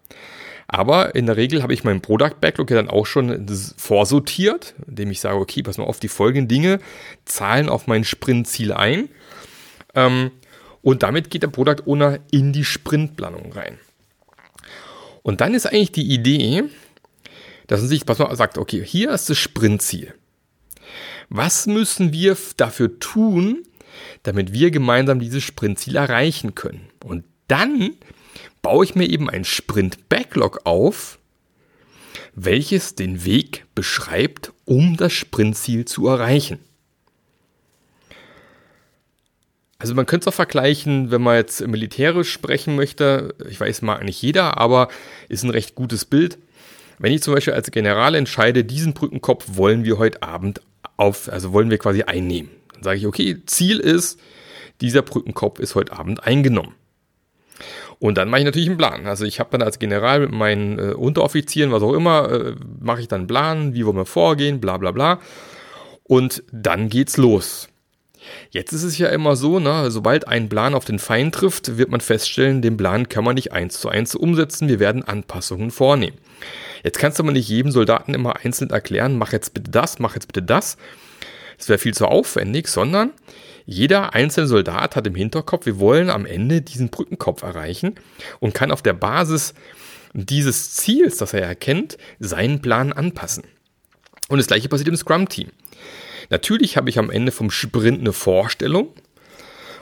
Aber 0.67 1.15
in 1.15 1.26
der 1.26 1.37
Regel 1.37 1.62
habe 1.62 1.73
ich 1.73 1.82
meinen 1.82 2.03
Product 2.03 2.35
Backlog 2.41 2.70
ja 2.70 2.76
dann 2.76 2.91
auch 2.91 3.06
schon 3.06 3.47
vorsortiert, 3.76 4.75
indem 4.87 5.11
ich 5.11 5.20
sage, 5.20 5.38
okay, 5.38 5.62
pass 5.62 5.79
mal 5.79 5.85
auf, 5.85 5.99
die 5.99 6.09
folgenden 6.09 6.49
Dinge 6.49 6.79
zahlen 7.25 7.70
auf 7.70 7.87
mein 7.87 8.05
Sprintziel 8.05 8.73
ein. 8.73 9.09
Ähm, 9.94 10.31
und 10.82 11.03
damit 11.03 11.31
geht 11.31 11.43
der 11.43 11.49
Product 11.49 11.87
Owner 11.87 12.19
in 12.31 12.53
die 12.53 12.65
Sprintplanung 12.65 13.53
rein. 13.53 13.79
Und 15.23 15.41
dann 15.41 15.55
ist 15.55 15.67
eigentlich 15.67 15.93
die 15.93 16.12
Idee, 16.12 16.65
dass 17.67 17.81
man 17.81 17.88
sich, 17.88 18.05
pass 18.05 18.19
mal, 18.19 18.35
sagt, 18.37 18.59
okay, 18.59 18.85
hier 18.85 19.11
ist 19.11 19.31
das 19.31 19.38
Sprintziel. 19.38 20.15
Was 21.31 21.67
müssen 21.67 22.12
wir 22.12 22.37
dafür 22.56 22.99
tun, 22.99 23.65
damit 24.23 24.53
wir 24.53 24.71
gemeinsam 24.71 25.21
dieses 25.21 25.43
Sprintziel 25.43 25.97
erreichen 25.97 26.55
können? 26.55 26.89
Und 27.05 27.25
dann 27.49 27.93
baue 28.62 28.85
ich 28.85 28.95
mir 28.95 29.09
eben 29.09 29.31
ein 29.31 29.45
Sprint-Backlog 29.45 30.61
auf, 30.65 31.19
welches 32.35 32.95
den 32.95 33.25
Weg 33.25 33.67
beschreibt, 33.75 34.53
um 34.65 34.97
das 34.97 35.12
Sprintziel 35.12 35.84
zu 35.84 36.06
erreichen. 36.06 36.58
Also 39.79 39.94
man 39.94 40.06
könnte 40.06 40.25
es 40.25 40.32
auch 40.32 40.37
vergleichen, 40.37 41.13
wenn 41.13 41.22
man 41.22 41.37
jetzt 41.37 41.65
militärisch 41.67 42.32
sprechen 42.32 42.75
möchte. 42.75 43.34
Ich 43.49 43.61
weiß, 43.61 43.82
mag 43.82 44.03
nicht 44.03 44.20
jeder, 44.20 44.58
aber 44.58 44.89
ist 45.29 45.44
ein 45.44 45.51
recht 45.51 45.77
gutes 45.77 46.05
Bild. 46.05 46.39
Wenn 46.99 47.13
ich 47.13 47.22
zum 47.22 47.34
Beispiel 47.34 47.55
als 47.55 47.70
General 47.70 48.17
entscheide, 48.17 48.65
diesen 48.65 48.93
Brückenkopf 48.93 49.44
wollen 49.51 49.84
wir 49.84 49.99
heute 49.99 50.22
Abend 50.22 50.61
auf, 50.96 51.29
also 51.31 51.53
wollen 51.53 51.70
wir 51.70 51.79
quasi 51.79 52.03
einnehmen. 52.03 52.51
Dann 52.79 52.85
sage 52.85 52.99
ich, 52.99 53.06
okay, 53.06 53.43
Ziel 53.47 53.79
ist, 53.79 54.20
dieser 54.81 55.03
Brückenkopf 55.03 55.58
ist 55.58 55.75
heute 55.75 55.93
Abend 55.93 56.25
eingenommen. 56.25 56.75
Und 57.99 58.17
dann 58.17 58.29
mache 58.31 58.41
ich 58.41 58.44
natürlich 58.44 58.69
einen 58.69 58.79
Plan. 58.79 59.06
Also 59.06 59.25
ich 59.25 59.41
habe 59.41 59.51
dann 59.51 59.63
als 59.63 59.81
General 59.81 60.20
mit 60.20 60.31
meinen 60.31 60.79
äh, 60.79 60.93
Unteroffizieren, 60.93 61.73
was 61.73 61.82
auch 61.82 61.94
immer, 61.94 62.31
äh, 62.31 62.55
mache 62.81 63.01
ich 63.01 63.08
dann 63.08 63.23
einen 63.23 63.27
Plan, 63.27 63.75
wie 63.75 63.85
wollen 63.85 63.97
wir 63.97 64.06
vorgehen, 64.06 64.61
bla 64.61 64.77
bla 64.77 64.93
bla. 64.93 65.19
Und 66.05 66.44
dann 66.53 66.89
geht's 66.89 67.17
los. 67.17 67.69
Jetzt 68.51 68.73
ist 68.73 68.82
es 68.82 68.99
ja 68.99 69.08
immer 69.08 69.37
so, 69.37 69.58
ne, 69.58 69.91
sobald 69.91 70.29
ein 70.29 70.49
Plan 70.49 70.75
auf 70.75 70.85
den 70.85 70.99
Feind 70.99 71.35
trifft, 71.35 71.77
wird 71.79 71.91
man 71.91 72.01
feststellen, 72.01 72.63
den 72.63 72.77
Plan 72.77 73.08
kann 73.08 73.25
man 73.25 73.35
nicht 73.35 73.53
eins 73.53 73.81
zu 73.81 73.89
eins 73.89 74.15
umsetzen, 74.15 74.69
wir 74.69 74.81
werden 74.81 75.05
Anpassungen 75.05 75.70
vornehmen. 75.70 76.19
Jetzt 76.82 76.99
kannst 76.99 77.19
du 77.19 77.23
aber 77.23 77.32
nicht 77.32 77.49
jedem 77.49 77.73
Soldaten 77.73 78.15
immer 78.15 78.37
einzeln 78.44 78.70
erklären, 78.70 79.19
mach 79.19 79.32
jetzt 79.32 79.55
bitte 79.55 79.70
das, 79.70 79.99
mach 79.99 80.15
jetzt 80.15 80.27
bitte 80.27 80.43
das. 80.43 80.77
Das 81.58 81.69
wäre 81.69 81.79
viel 81.79 81.94
zu 81.94 82.06
aufwendig, 82.06 82.69
sondern 82.69 83.12
jeder 83.67 84.15
einzelne 84.15 84.46
Soldat 84.46 84.96
hat 84.96 85.06
im 85.06 85.15
Hinterkopf, 85.15 85.67
wir 85.67 85.79
wollen 85.79 86.08
am 86.08 86.24
Ende 86.24 86.62
diesen 86.62 86.88
Brückenkopf 86.88 87.43
erreichen 87.43 87.96
und 88.41 88.55
kann 88.55 88.70
auf 88.70 88.81
der 88.81 88.94
Basis 88.94 89.53
dieses 90.15 90.72
Ziels, 90.72 91.19
das 91.19 91.34
er 91.34 91.43
erkennt, 91.43 91.98
seinen 92.19 92.62
Plan 92.62 92.94
anpassen. 92.94 93.44
Und 94.29 94.38
das 94.38 94.46
gleiche 94.46 94.69
passiert 94.69 94.88
im 94.88 94.96
Scrum-Team. 94.96 95.50
Natürlich 96.31 96.77
habe 96.77 96.88
ich 96.91 96.98
am 96.98 97.10
Ende 97.10 97.32
vom 97.32 97.50
Sprint 97.50 98.00
eine 98.00 98.12
Vorstellung. 98.12 98.88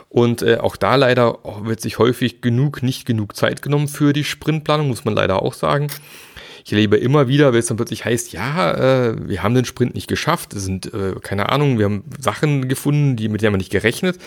Und 0.09 0.42
äh, 0.42 0.59
auch 0.59 0.76
da 0.76 0.95
leider 0.95 1.38
wird 1.62 1.80
sich 1.80 1.99
häufig 1.99 2.40
genug, 2.40 2.83
nicht 2.83 3.06
genug 3.06 3.37
Zeit 3.37 3.61
genommen 3.61 3.88
für 3.88 4.12
die 4.12 4.25
Sprintplanung, 4.25 4.88
muss 4.88 5.04
man 5.04 5.14
leider 5.14 5.42
auch 5.42 5.52
sagen. 5.52 5.88
Ich 6.66 6.73
erlebe 6.73 6.96
immer 6.96 7.28
wieder, 7.28 7.52
wenn 7.52 7.61
es 7.61 7.66
dann 7.66 7.76
plötzlich 7.76 8.04
heißt, 8.04 8.32
ja, 8.32 8.73
äh, 8.73 9.28
wir 9.28 9.44
haben 9.44 9.54
den 9.54 9.64
Sprint 9.64 9.94
nicht 9.94 10.08
geschafft, 10.08 10.52
es 10.52 10.64
sind, 10.64 10.92
äh, 10.92 11.14
keine 11.23 11.50
Ahnung, 11.50 11.78
wir 11.78 11.85
haben 11.85 12.02
Sachen 12.18 12.66
gefunden, 12.66 13.14
die, 13.14 13.28
mit 13.28 13.40
denen 13.40 13.52
wir 13.52 13.58
nicht 13.58 13.70
gerechnet. 13.70 14.18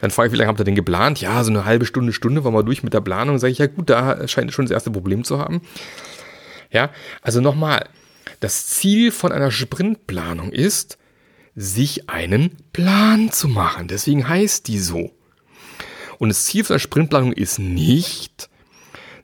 Dann 0.00 0.10
frage 0.10 0.26
ich, 0.26 0.32
wie 0.32 0.38
lange 0.38 0.48
habt 0.48 0.60
ihr 0.60 0.64
denn 0.64 0.74
geplant? 0.74 1.20
Ja, 1.20 1.44
so 1.44 1.52
eine 1.52 1.64
halbe 1.64 1.86
Stunde, 1.86 2.12
Stunde 2.12 2.42
waren 2.42 2.52
wir 2.52 2.64
durch 2.64 2.82
mit 2.82 2.94
der 2.94 3.00
Planung. 3.00 3.38
Sage 3.38 3.52
ich, 3.52 3.58
ja 3.58 3.68
gut, 3.68 3.90
da 3.90 4.26
scheint 4.26 4.52
schon 4.52 4.64
das 4.64 4.72
erste 4.72 4.90
Problem 4.90 5.22
zu 5.22 5.38
haben. 5.38 5.60
Ja, 6.72 6.90
also 7.20 7.40
nochmal, 7.40 7.88
Das 8.40 8.66
Ziel 8.66 9.12
von 9.12 9.30
einer 9.30 9.52
Sprintplanung 9.52 10.50
ist, 10.50 10.98
sich 11.54 12.10
einen 12.10 12.56
Plan 12.72 13.30
zu 13.30 13.46
machen. 13.46 13.86
Deswegen 13.86 14.28
heißt 14.28 14.66
die 14.66 14.80
so. 14.80 15.12
Und 16.18 16.30
das 16.30 16.44
Ziel 16.46 16.64
von 16.64 16.74
der 16.74 16.80
Sprintplanung 16.80 17.32
ist 17.32 17.60
nicht, 17.60 18.50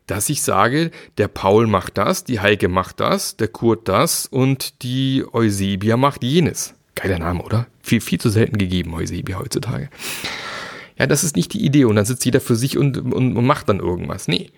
dass 0.08 0.28
ich 0.28 0.42
sage, 0.42 0.90
der 1.18 1.28
Paul 1.28 1.66
macht 1.66 1.98
das, 1.98 2.24
die 2.24 2.40
Heike 2.40 2.68
macht 2.68 2.98
das, 3.00 3.36
der 3.36 3.48
Kurt 3.48 3.88
das 3.88 4.26
und 4.26 4.82
die 4.82 5.24
Eusebia 5.32 5.96
macht 5.96 6.24
jenes. 6.24 6.74
Geiler 6.94 7.18
Name, 7.18 7.42
oder? 7.42 7.66
Viel, 7.82 8.00
viel 8.00 8.18
zu 8.18 8.28
selten 8.28 8.58
gegeben, 8.58 8.94
Eusebia 8.94 9.38
heutzutage. 9.38 9.88
Ja, 10.98 11.06
das 11.06 11.22
ist 11.22 11.36
nicht 11.36 11.52
die 11.52 11.64
Idee 11.64 11.84
und 11.84 11.94
dann 11.94 12.06
sitzt 12.06 12.24
jeder 12.24 12.40
für 12.40 12.56
sich 12.56 12.76
und, 12.76 12.98
und, 12.98 13.36
und 13.36 13.46
macht 13.46 13.68
dann 13.68 13.78
irgendwas. 13.78 14.26
Nee. 14.26 14.50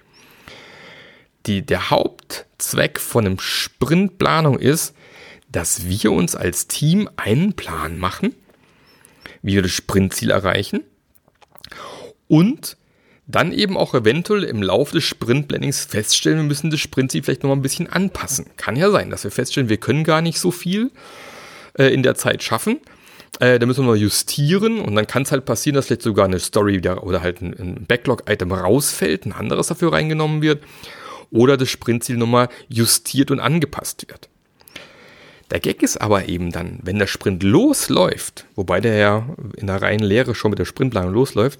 Die, 1.47 1.67
der 1.67 1.91
Hauptzweck 1.91 2.99
von 2.99 3.27
einem 3.27 3.39
Sprintplanung 3.39 4.59
ist, 4.59 4.95
dass 5.51 5.87
wir 5.87 6.13
uns 6.13 6.37
als 6.37 6.69
Team 6.69 7.11
einen 7.17 7.55
Plan 7.55 7.99
machen, 7.99 8.35
wie 9.43 9.55
wir 9.55 9.63
das 9.63 9.73
Sprintziel 9.73 10.31
erreichen 10.31 10.85
und 12.29 12.77
dann 13.31 13.53
eben 13.53 13.77
auch 13.77 13.95
eventuell 13.95 14.45
im 14.45 14.63
Laufe 14.63 14.95
des 14.95 15.05
Sprintplannings 15.05 15.85
feststellen, 15.85 16.39
wir 16.39 16.45
müssen 16.45 16.71
das 16.71 16.81
Sprintziel 16.81 17.23
vielleicht 17.23 17.43
nochmal 17.43 17.59
ein 17.59 17.63
bisschen 17.63 17.89
anpassen. 17.89 18.47
Kann 18.57 18.77
ja 18.77 18.91
sein, 18.91 19.11
dass 19.11 19.25
wir 19.25 19.31
feststellen, 19.31 19.69
wir 19.69 19.77
können 19.77 20.05
gar 20.05 20.23
nicht 20.23 20.39
so 20.39 20.51
viel 20.51 20.91
äh, 21.79 21.93
in 21.93 22.03
der 22.03 22.15
Zeit 22.15 22.43
schaffen. 22.43 22.81
Äh, 23.39 23.59
da 23.59 23.67
müssen 23.67 23.85
wir 23.85 23.91
mal 23.91 23.97
justieren 23.97 24.81
und 24.81 24.95
dann 24.95 25.07
kann 25.07 25.23
es 25.23 25.33
halt 25.33 25.45
passieren, 25.45 25.77
dass 25.77 25.87
vielleicht 25.87 26.03
sogar 26.03 26.27
eine 26.27 26.41
Story 26.41 26.75
wieder, 26.75 27.05
oder 27.05 27.23
halt 27.23 27.41
ein, 27.41 27.55
ein 27.59 27.87
Backlog-Item 27.87 28.53
rausfällt, 28.53 29.27
ein 29.27 29.33
anderes 29.33 29.69
dafür 29.69 29.93
reingenommen 29.93 30.43
wird 30.43 30.63
oder 31.31 31.57
das 31.57 31.71
Sprintziel 31.71 32.17
nochmal 32.17 32.49
justiert 32.69 33.31
und 33.31 33.41
angepasst 33.41 34.07
wird. 34.09 34.29
Der 35.51 35.61
Gag 35.61 35.83
ist 35.83 36.01
aber 36.01 36.29
eben 36.29 36.53
dann, 36.53 36.79
wenn 36.83 36.99
der 36.99 37.09
Sprint 37.09 37.43
losläuft, 37.43 38.47
wobei 38.55 38.81
der 38.81 38.95
ja 38.97 39.29
in 39.57 39.67
der 39.67 39.83
reinen 39.83 40.05
Lehre 40.05 40.35
schon 40.35 40.51
mit 40.51 40.59
der 40.59 40.65
Sprintplanung 40.65 41.13
losläuft, 41.13 41.59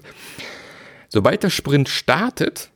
sobald 1.11 1.43
der 1.43 1.49
Sprint 1.49 1.89
startet, 1.89 2.71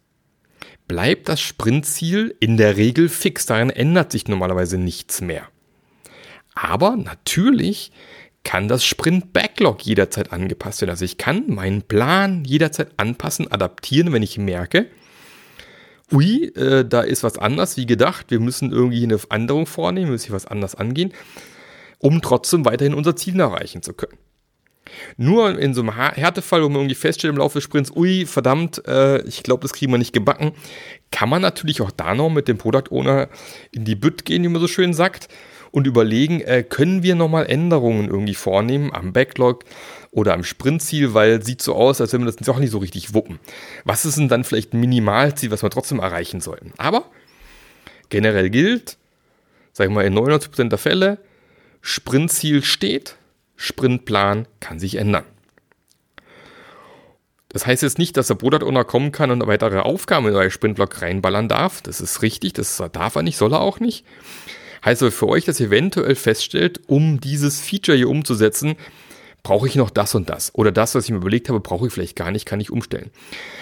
bleibt 0.88 1.30
das 1.30 1.42
Sprintziel 1.42 2.36
in 2.40 2.58
der 2.58 2.78
Regel 2.78 3.10
fix. 3.10 3.46
Daran 3.46 3.70
ändert 3.70 4.12
sich 4.12 4.28
normalerweise 4.28 4.78
nichts 4.78 5.22
mehr. 5.22 5.48
Aber 6.54 6.96
natürlich 6.96 7.92
kann 8.44 8.68
das 8.68 8.86
Sprint-Backlog 8.86 9.82
jederzeit 9.82 10.32
angepasst 10.32 10.82
werden. 10.82 10.92
Also 10.92 11.06
ich 11.06 11.18
kann 11.18 11.46
meinen 11.48 11.82
Plan 11.82 12.46
jederzeit 12.46 12.92
anpassen, 12.98 13.52
adaptieren, 13.52 14.14
wenn 14.14 14.22
ich 14.22 14.38
merke, 14.38 14.88
ui, 16.12 16.46
äh, 16.56 16.86
da 16.86 17.02
ist 17.02 17.24
was 17.24 17.40
anders 17.40 17.78
wie 17.78 17.88
gedacht, 17.88 18.28
wir 18.30 18.40
müssen 18.40 18.72
irgendwie 18.72 19.04
eine 19.04 19.20
Änderung 19.30 19.66
vornehmen, 19.66 20.12
müssen 20.12 20.32
was 20.32 20.46
anders 20.46 20.76
angehen, 20.76 21.12
um 21.98 22.22
trotzdem 22.22 22.66
weiterhin 22.66 22.94
unser 22.94 23.16
Ziel 23.16 23.40
erreichen 23.40 23.82
zu 23.82 23.94
können. 23.94 24.18
Nur 25.18 25.58
in 25.58 25.74
so 25.74 25.82
einem 25.82 25.96
Härtefall, 25.96 26.64
wo 26.64 26.70
man 26.70 26.82
irgendwie 26.82 26.96
feststellt 26.96 27.34
im 27.34 27.40
Laufe 27.40 27.58
des 27.58 27.64
Sprints, 27.64 27.92
ui, 27.96 28.26
verdammt, 28.26 28.88
äh, 28.88 29.22
ich 29.24 29.44
glaube, 29.44 29.62
das 29.62 29.74
kriegen 29.74 29.92
wir 29.92 29.98
nicht 29.98 30.14
gebacken, 30.14 30.52
kann 31.12 31.30
man 31.30 31.42
natürlich 31.42 31.82
auch 31.82 31.92
da 31.92 32.14
noch 32.16 32.30
mit 32.30 32.48
dem 32.48 32.58
Product 32.58 32.92
Owner 32.92 33.30
in 33.72 33.86
die 33.86 33.96
Bütt 33.96 34.26
gehen, 34.26 34.44
wie 34.44 34.50
man 34.50 34.62
so 34.62 34.68
schön 34.68 34.94
sagt, 34.94 35.28
und 35.72 35.88
überlegen, 35.88 36.40
äh, 36.42 36.64
können 36.64 37.04
wir 37.04 37.16
nochmal 37.16 37.48
Änderungen 37.48 38.08
irgendwie 38.08 38.36
vornehmen 38.36 38.94
am 38.94 39.12
Backlog, 39.12 39.66
oder 40.16 40.34
am 40.34 40.46
Sprintziel, 40.46 41.14
weil 41.14 41.44
sieht 41.44 41.62
so 41.62 41.76
aus, 41.76 42.00
als 42.00 42.14
wenn 42.14 42.22
wir 42.22 42.32
das 42.32 42.38
doch 42.38 42.58
nicht 42.58 42.72
so 42.72 42.78
richtig 42.78 43.14
wuppen. 43.14 43.38
Was 43.84 44.06
ist 44.06 44.18
denn 44.18 44.30
dann 44.30 44.46
vielleicht 44.46 44.74
ein 44.74 44.80
Minimalziel, 44.80 45.52
was 45.52 45.62
wir 45.62 45.70
trotzdem 45.70 46.00
erreichen 46.00 46.40
sollten? 46.40 46.72
Aber 46.78 47.12
generell 48.08 48.50
gilt, 48.50 48.98
sag 49.74 49.88
ich 49.88 49.94
mal, 49.94 50.06
in 50.06 50.18
99% 50.18 50.70
der 50.70 50.78
Fälle, 50.78 51.18
Sprintziel 51.82 52.64
steht, 52.64 53.18
Sprintplan 53.56 54.48
kann 54.60 54.80
sich 54.80 54.96
ändern. 54.96 55.26
Das 57.50 57.66
heißt 57.66 57.84
jetzt 57.84 58.00
nicht, 58.00 58.18
dass 58.18 58.28
der 58.28 58.36
Product 58.36 58.66
Owner 58.66 58.84
kommen 58.84 59.14
kann 59.14 59.32
und 59.32 59.48
weitere 59.48 59.80
Aufgaben 59.80 60.28
in 60.28 60.36
euer 60.36 60.50
Sprintblock 60.50 61.02
reinballern 61.02 61.48
darf. 61.48 61.82
Das 61.82 62.02
ist 62.02 62.22
richtig, 62.22 62.52
das 62.52 62.84
darf 62.92 63.16
er 63.16 63.24
nicht, 63.24 63.38
soll 63.38 63.54
er 63.54 63.62
auch 63.62 63.80
nicht. 63.80 64.06
Heißt 64.84 65.02
aber 65.02 65.12
für 65.12 65.30
euch, 65.30 65.46
dass 65.46 65.60
ihr 65.62 65.68
eventuell 65.68 66.16
feststellt, 66.16 66.82
um 66.88 67.22
dieses 67.22 67.62
Feature 67.62 67.98
hier 67.98 68.10
umzusetzen, 68.10 68.76
brauche 69.42 69.68
ich 69.68 69.76
noch 69.76 69.90
das 69.90 70.16
und 70.16 70.30
das? 70.30 70.54
Oder 70.54 70.74
das, 70.74 70.96
was 70.96 71.06
ich 71.06 71.12
mir 71.12 71.18
überlegt 71.18 71.48
habe, 71.48 71.62
brauche 71.62 71.88
ich 71.88 71.94
vielleicht 71.94 72.18
gar 72.18 72.32
nicht, 72.32 72.46
kann 72.46 72.60
ich 72.60 72.72
umstellen. 72.72 73.10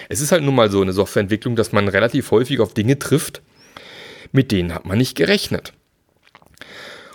Es 0.09 0.21
ist 0.21 0.31
halt 0.31 0.43
nun 0.43 0.55
mal 0.55 0.71
so 0.71 0.81
eine 0.81 0.93
Softwareentwicklung, 0.93 1.55
dass 1.55 1.71
man 1.71 1.88
relativ 1.88 2.31
häufig 2.31 2.62
auf 2.62 2.73
Dinge 2.73 2.97
trifft, 2.97 3.43
mit 4.31 4.51
denen 4.51 4.73
hat 4.73 4.85
man 4.85 4.97
nicht 4.97 5.15
gerechnet. 5.15 5.73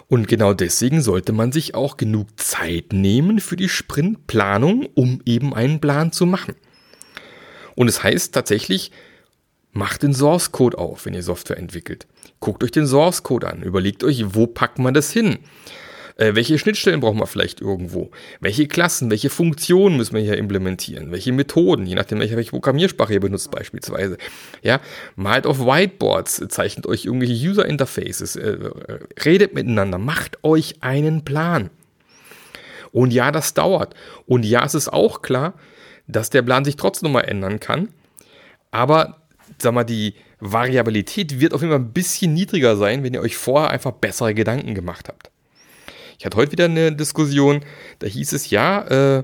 Und 0.08 0.26
genau 0.26 0.54
deswegen 0.54 1.02
sollte 1.02 1.32
man 1.32 1.52
sich 1.52 1.74
auch 1.74 1.98
genug 1.98 2.28
Zeit 2.40 2.92
nehmen 2.92 3.40
für 3.40 3.56
die 3.56 3.68
Sprintplanung, 3.68 4.86
um 4.94 5.20
eben 5.26 5.54
einen 5.54 5.80
Plan 5.80 6.12
zu 6.12 6.24
machen. 6.24 6.54
Und 7.74 7.88
es 7.88 8.02
heißt 8.02 8.34
tatsächlich, 8.34 8.90
macht 9.72 10.02
den 10.02 10.14
Source 10.14 10.50
Code 10.50 10.78
auf, 10.78 11.04
wenn 11.04 11.14
ihr 11.14 11.22
Software 11.22 11.58
entwickelt. 11.58 12.06
Guckt 12.40 12.64
euch 12.64 12.70
den 12.70 12.86
Source 12.86 13.22
Code 13.22 13.48
an, 13.48 13.62
überlegt 13.62 14.02
euch, 14.02 14.34
wo 14.34 14.46
packt 14.46 14.78
man 14.78 14.94
das 14.94 15.12
hin? 15.12 15.38
Äh, 16.18 16.34
welche 16.34 16.58
Schnittstellen 16.58 16.98
brauchen 17.00 17.20
wir 17.20 17.28
vielleicht 17.28 17.60
irgendwo? 17.60 18.10
Welche 18.40 18.66
Klassen, 18.66 19.08
welche 19.08 19.30
Funktionen 19.30 19.96
müssen 19.96 20.16
wir 20.16 20.22
hier 20.22 20.36
implementieren? 20.36 21.12
Welche 21.12 21.32
Methoden, 21.32 21.86
je 21.86 21.94
nachdem, 21.94 22.18
welche, 22.18 22.36
welche 22.36 22.50
Programmiersprache 22.50 23.14
ihr 23.14 23.20
benutzt 23.20 23.52
beispielsweise. 23.52 24.18
Ja, 24.62 24.80
malt 25.14 25.46
auf 25.46 25.60
Whiteboards, 25.60 26.44
zeichnet 26.48 26.86
euch 26.86 27.04
irgendwelche 27.04 27.48
User 27.48 27.64
Interfaces, 27.64 28.34
äh, 28.34 28.58
redet 29.24 29.54
miteinander, 29.54 29.98
macht 29.98 30.42
euch 30.42 30.82
einen 30.82 31.24
Plan. 31.24 31.70
Und 32.90 33.12
ja, 33.12 33.30
das 33.30 33.54
dauert. 33.54 33.94
Und 34.26 34.44
ja, 34.44 34.64
es 34.64 34.74
ist 34.74 34.88
auch 34.88 35.22
klar, 35.22 35.54
dass 36.08 36.30
der 36.30 36.42
Plan 36.42 36.64
sich 36.64 36.74
trotzdem 36.74 37.08
nochmal 37.08 37.28
ändern 37.28 37.60
kann. 37.60 37.90
Aber, 38.72 39.22
sag 39.58 39.72
mal, 39.72 39.84
die 39.84 40.14
Variabilität 40.40 41.38
wird 41.38 41.54
auf 41.54 41.60
jeden 41.60 41.72
Fall 41.72 41.80
ein 41.80 41.92
bisschen 41.92 42.34
niedriger 42.34 42.76
sein, 42.76 43.04
wenn 43.04 43.14
ihr 43.14 43.20
euch 43.20 43.36
vorher 43.36 43.70
einfach 43.70 43.92
bessere 43.92 44.34
Gedanken 44.34 44.74
gemacht 44.74 45.08
habt. 45.08 45.30
Ich 46.18 46.26
hatte 46.26 46.36
heute 46.36 46.52
wieder 46.52 46.64
eine 46.64 46.92
Diskussion, 46.92 47.60
da 48.00 48.08
hieß 48.08 48.32
es 48.32 48.50
ja, 48.50 48.82
äh, 49.18 49.22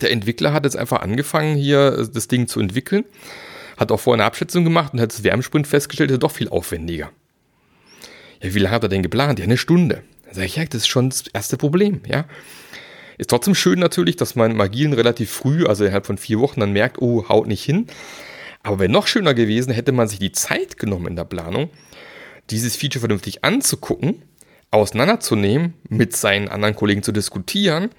der 0.00 0.10
Entwickler 0.10 0.52
hat 0.52 0.64
jetzt 0.64 0.76
einfach 0.76 1.00
angefangen, 1.00 1.56
hier 1.56 1.98
äh, 1.98 2.08
das 2.12 2.28
Ding 2.28 2.46
zu 2.46 2.60
entwickeln, 2.60 3.04
hat 3.78 3.90
auch 3.90 3.98
vorher 3.98 4.22
eine 4.22 4.26
Abschätzung 4.26 4.62
gemacht 4.62 4.92
und 4.92 5.00
hat 5.00 5.12
das 5.12 5.24
Wärmesprint 5.24 5.66
festgestellt, 5.66 6.10
ist 6.10 6.22
doch 6.22 6.30
viel 6.30 6.50
aufwendiger. 6.50 7.10
Ja, 8.42 8.54
wie 8.54 8.58
lange 8.58 8.74
hat 8.74 8.82
er 8.82 8.90
denn 8.90 9.02
geplant? 9.02 9.38
Ja, 9.38 9.46
eine 9.46 9.56
Stunde. 9.56 10.02
Da 10.26 10.34
sage 10.34 10.46
ich, 10.46 10.56
ja, 10.56 10.64
das 10.66 10.82
ist 10.82 10.88
schon 10.88 11.08
das 11.08 11.24
erste 11.32 11.56
Problem, 11.56 12.02
ja. 12.06 12.26
Ist 13.16 13.30
trotzdem 13.30 13.54
schön 13.54 13.78
natürlich, 13.78 14.16
dass 14.16 14.34
man 14.34 14.50
im 14.50 14.60
Agilen 14.60 14.92
relativ 14.92 15.30
früh, 15.30 15.64
also 15.64 15.84
innerhalb 15.84 16.06
von 16.06 16.18
vier 16.18 16.40
Wochen, 16.40 16.60
dann 16.60 16.72
merkt, 16.72 17.00
oh, 17.00 17.28
haut 17.28 17.46
nicht 17.46 17.64
hin. 17.64 17.86
Aber 18.62 18.80
wäre 18.80 18.92
noch 18.92 19.06
schöner 19.06 19.32
gewesen, 19.32 19.72
hätte 19.72 19.92
man 19.92 20.08
sich 20.08 20.18
die 20.18 20.32
Zeit 20.32 20.76
genommen 20.76 21.06
in 21.06 21.16
der 21.16 21.24
Planung, 21.24 21.70
dieses 22.50 22.76
Feature 22.76 23.00
vernünftig 23.00 23.44
anzugucken 23.44 24.22
auseinanderzunehmen, 24.72 25.74
mit 25.88 26.16
seinen 26.16 26.48
anderen 26.48 26.74
Kollegen 26.74 27.02
zu 27.02 27.12
diskutieren, 27.12 27.90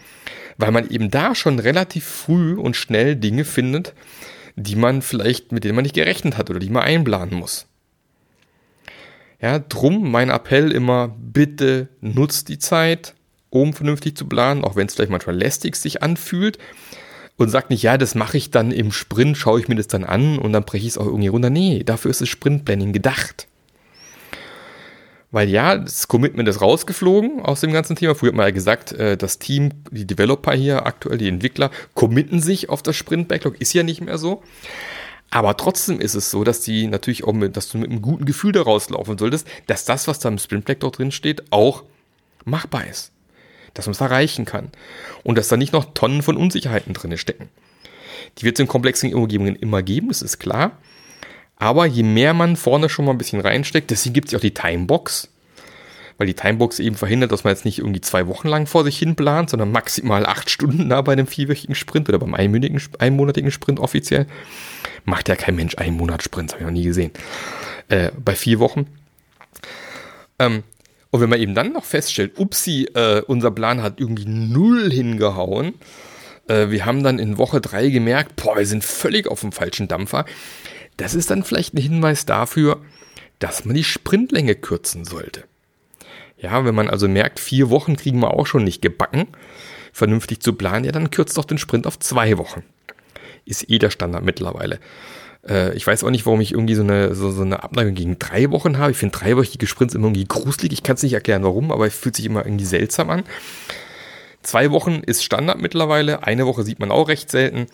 weil 0.57 0.71
man 0.71 0.89
eben 0.89 1.09
da 1.09 1.35
schon 1.35 1.59
relativ 1.59 2.03
früh 2.03 2.55
und 2.55 2.75
schnell 2.75 3.15
Dinge 3.15 3.45
findet, 3.45 3.93
die 4.55 4.75
man 4.75 5.01
vielleicht, 5.01 5.51
mit 5.51 5.63
denen 5.63 5.75
man 5.75 5.83
nicht 5.83 5.95
gerechnet 5.95 6.37
hat 6.37 6.49
oder 6.49 6.59
die 6.59 6.69
man 6.69 6.83
einplanen 6.83 7.35
muss. 7.35 7.67
Ja, 9.39 9.59
drum 9.59 10.09
mein 10.09 10.29
Appell 10.29 10.71
immer, 10.71 11.15
bitte 11.19 11.89
nutzt 12.01 12.49
die 12.49 12.59
Zeit, 12.59 13.13
um 13.49 13.73
vernünftig 13.73 14.17
zu 14.17 14.25
planen, 14.25 14.63
auch 14.63 14.75
wenn 14.75 14.87
es 14.87 14.95
vielleicht 14.95 15.11
manchmal 15.11 15.35
lästig 15.35 15.75
sich 15.75 16.01
anfühlt. 16.01 16.57
Und 17.35 17.49
sagt 17.49 17.71
nicht, 17.71 17.81
ja, 17.81 17.97
das 17.97 18.13
mache 18.13 18.37
ich 18.37 18.51
dann 18.51 18.71
im 18.71 18.91
Sprint, 18.91 19.37
schaue 19.37 19.59
ich 19.59 19.67
mir 19.67 19.75
das 19.75 19.87
dann 19.87 20.03
an 20.03 20.37
und 20.37 20.53
dann 20.53 20.65
breche 20.65 20.85
ich 20.85 20.93
es 20.93 20.97
auch 20.99 21.07
irgendwie 21.07 21.29
runter. 21.29 21.49
Nee, 21.49 21.83
dafür 21.83 22.11
ist 22.11 22.21
das 22.21 22.29
Sprintplanning 22.29 22.93
gedacht. 22.93 23.47
Weil 25.33 25.49
ja, 25.49 25.75
das 25.75 26.07
Commitment 26.07 26.47
ist 26.47 26.61
rausgeflogen 26.61 27.41
aus 27.41 27.59
dem 27.59 27.73
ganzen 27.73 27.95
Thema. 27.95 28.13
Früher 28.13 28.29
hat 28.29 28.35
man 28.35 28.45
ja 28.45 28.51
gesagt, 28.51 28.91
äh, 28.91 29.17
das 29.17 29.39
Team, 29.39 29.71
die 29.89 30.05
Developer 30.05 30.53
hier, 30.53 30.85
aktuell 30.85 31.17
die 31.17 31.27
Entwickler, 31.27 31.71
committen 31.95 32.39
sich 32.39 32.69
auf 32.69 32.83
das 32.83 32.95
Sprint-Backlog. 32.95 33.59
Ist 33.59 33.73
ja 33.73 33.81
nicht 33.81 33.99
mehr 33.99 34.19
so. 34.19 34.43
Aber 35.31 35.57
trotzdem 35.57 35.99
ist 35.99 36.13
es 36.13 36.29
so, 36.29 36.43
dass 36.43 36.61
die 36.61 36.85
natürlich 36.85 37.23
auch 37.23 37.33
mit, 37.33 37.57
dass 37.57 37.69
du 37.69 37.79
mit 37.79 37.89
einem 37.89 38.03
guten 38.03 38.25
Gefühl 38.25 38.51
daraus 38.51 38.91
laufen 38.91 39.17
solltest, 39.17 39.47
dass 39.65 39.85
das, 39.85 40.07
was 40.07 40.19
da 40.19 40.29
im 40.29 40.37
Sprint-Backlog 40.37 40.93
drin 40.93 41.11
steht, 41.11 41.51
auch 41.51 41.81
machbar 42.45 42.85
ist. 42.85 43.11
Dass 43.73 43.87
man 43.87 43.93
es 43.93 44.01
erreichen 44.01 44.45
kann. 44.45 44.69
Und 45.23 45.39
dass 45.39 45.47
da 45.47 45.57
nicht 45.57 45.73
noch 45.73 45.95
Tonnen 45.95 46.21
von 46.21 46.37
Unsicherheiten 46.37 46.93
drin 46.93 47.17
stecken. 47.17 47.49
Die 48.37 48.43
wird 48.43 48.57
es 48.57 48.61
in 48.61 48.67
komplexen 48.67 49.11
Umgebungen 49.15 49.55
immer 49.55 49.81
geben, 49.81 50.09
das 50.09 50.21
ist 50.21 50.37
klar. 50.37 50.77
Aber 51.57 51.85
je 51.85 52.03
mehr 52.03 52.33
man 52.33 52.55
vorne 52.55 52.89
schon 52.89 53.05
mal 53.05 53.11
ein 53.11 53.17
bisschen 53.17 53.39
reinsteckt, 53.39 53.91
deswegen 53.91 54.13
gibt 54.13 54.27
es 54.27 54.31
ja 54.33 54.37
auch 54.37 54.41
die 54.41 54.53
Timebox, 54.53 55.29
weil 56.17 56.27
die 56.27 56.33
Timebox 56.33 56.79
eben 56.79 56.95
verhindert, 56.95 57.31
dass 57.31 57.43
man 57.43 57.53
jetzt 57.53 57.65
nicht 57.65 57.79
irgendwie 57.79 58.01
zwei 58.01 58.27
Wochen 58.27 58.47
lang 58.47 58.67
vor 58.67 58.83
sich 58.83 58.97
hin 58.97 59.15
plant, 59.15 59.49
sondern 59.49 59.71
maximal 59.71 60.25
acht 60.25 60.49
Stunden 60.49 60.89
da 60.89 61.01
bei 61.01 61.13
einem 61.13 61.27
vierwöchigen 61.27 61.75
Sprint 61.75 62.09
oder 62.09 62.19
beim 62.19 62.33
einmonatigen, 62.33 62.81
einmonatigen 62.99 63.51
Sprint 63.51 63.79
offiziell. 63.79 64.27
Macht 65.05 65.29
ja 65.29 65.35
kein 65.35 65.55
Mensch 65.55 65.77
einen 65.77 65.97
Monat 65.97 66.23
Sprint, 66.23 66.51
habe 66.51 66.61
ich 66.61 66.65
noch 66.65 66.73
nie 66.73 66.83
gesehen. 66.83 67.11
Äh, 67.89 68.11
bei 68.23 68.35
vier 68.35 68.59
Wochen. 68.59 68.87
Ähm, 70.39 70.63
Und 71.11 71.21
wenn 71.21 71.29
man 71.29 71.39
eben 71.39 71.53
dann 71.53 71.73
noch 71.73 71.85
feststellt, 71.85 72.39
upsi, 72.39 72.87
äh, 72.95 73.21
unser 73.21 73.51
Plan 73.51 73.83
hat 73.83 73.99
irgendwie 73.99 74.25
null 74.25 74.91
hingehauen, 74.91 75.75
äh, 76.47 76.69
wir 76.69 76.85
haben 76.85 77.03
dann 77.03 77.19
in 77.19 77.37
Woche 77.37 77.61
drei 77.61 77.89
gemerkt, 77.89 78.35
boah, 78.35 78.57
wir 78.57 78.65
sind 78.65 78.83
völlig 78.83 79.27
auf 79.27 79.41
dem 79.41 79.51
falschen 79.51 79.87
Dampfer. 79.87 80.25
Das 80.97 81.15
ist 81.15 81.31
dann 81.31 81.43
vielleicht 81.43 81.73
ein 81.73 81.81
Hinweis 81.81 82.25
dafür, 82.25 82.81
dass 83.39 83.65
man 83.65 83.75
die 83.75 83.83
Sprintlänge 83.83 84.55
kürzen 84.55 85.05
sollte. 85.05 85.43
Ja, 86.37 86.65
wenn 86.65 86.75
man 86.75 86.89
also 86.89 87.07
merkt, 87.07 87.39
vier 87.39 87.69
Wochen 87.69 87.95
kriegen 87.95 88.19
wir 88.19 88.33
auch 88.33 88.47
schon 88.47 88.63
nicht 88.63 88.81
gebacken, 88.81 89.27
vernünftig 89.91 90.41
zu 90.41 90.53
planen, 90.53 90.85
ja, 90.85 90.91
dann 90.91 91.11
kürzt 91.11 91.37
doch 91.37 91.45
den 91.45 91.57
Sprint 91.57 91.87
auf 91.87 91.99
zwei 91.99 92.37
Wochen. 92.37 92.63
Ist 93.45 93.69
eh 93.69 93.79
der 93.79 93.89
Standard 93.89 94.23
mittlerweile. 94.23 94.79
Äh, 95.47 95.75
ich 95.75 95.85
weiß 95.85 96.03
auch 96.03 96.09
nicht, 96.09 96.25
warum 96.25 96.41
ich 96.41 96.51
irgendwie 96.51 96.75
so 96.75 96.83
eine, 96.83 97.15
so, 97.15 97.31
so 97.31 97.41
eine 97.41 97.63
Abneigung 97.63 97.95
gegen 97.95 98.19
drei 98.19 98.51
Wochen 98.51 98.77
habe. 98.77 98.91
Ich 98.91 98.97
finde 98.97 99.17
dreiwöchige 99.17 99.67
Sprints 99.67 99.95
immer 99.95 100.07
irgendwie 100.07 100.25
gruselig. 100.25 100.73
Ich 100.73 100.83
kann 100.83 100.95
es 100.95 101.03
nicht 101.03 101.13
erklären, 101.13 101.43
warum, 101.43 101.71
aber 101.71 101.85
es 101.85 101.95
fühlt 101.95 102.15
sich 102.15 102.25
immer 102.25 102.45
irgendwie 102.45 102.65
seltsam 102.65 103.09
an. 103.09 103.23
Zwei 104.41 104.71
Wochen 104.71 105.01
ist 105.05 105.23
Standard 105.23 105.61
mittlerweile. 105.61 106.23
Eine 106.23 106.45
Woche 106.45 106.63
sieht 106.63 106.79
man 106.79 106.91
auch 106.91 107.07
recht 107.07 107.31
selten. 107.31 107.67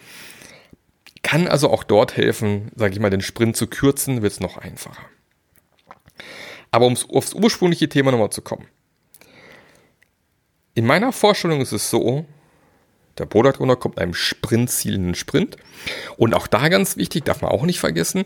Kann 1.21 1.47
also 1.47 1.69
auch 1.69 1.83
dort 1.83 2.15
helfen, 2.15 2.71
sage 2.75 2.93
ich 2.93 2.99
mal, 2.99 3.09
den 3.09 3.21
Sprint 3.21 3.57
zu 3.57 3.67
kürzen, 3.67 4.21
wird 4.21 4.33
es 4.33 4.39
noch 4.39 4.57
einfacher. 4.57 5.03
Aber 6.71 6.85
um 6.85 6.95
aufs 7.13 7.33
ursprüngliche 7.33 7.89
Thema 7.89 8.11
nochmal 8.11 8.29
zu 8.29 8.41
kommen. 8.41 8.67
In 10.75 10.85
meiner 10.85 11.11
Vorstellung 11.11 11.61
ist 11.61 11.71
es 11.71 11.89
so, 11.89 12.25
der 13.19 13.25
Product 13.25 13.59
Owner 13.59 13.75
kommt 13.75 13.99
einem 13.99 14.13
Sprintziel 14.13 14.95
in 14.95 15.03
den 15.03 15.15
Sprint. 15.15 15.57
Und 16.17 16.33
auch 16.33 16.47
da 16.47 16.69
ganz 16.69 16.95
wichtig, 16.95 17.25
darf 17.25 17.41
man 17.41 17.51
auch 17.51 17.63
nicht 17.63 17.79
vergessen, 17.79 18.23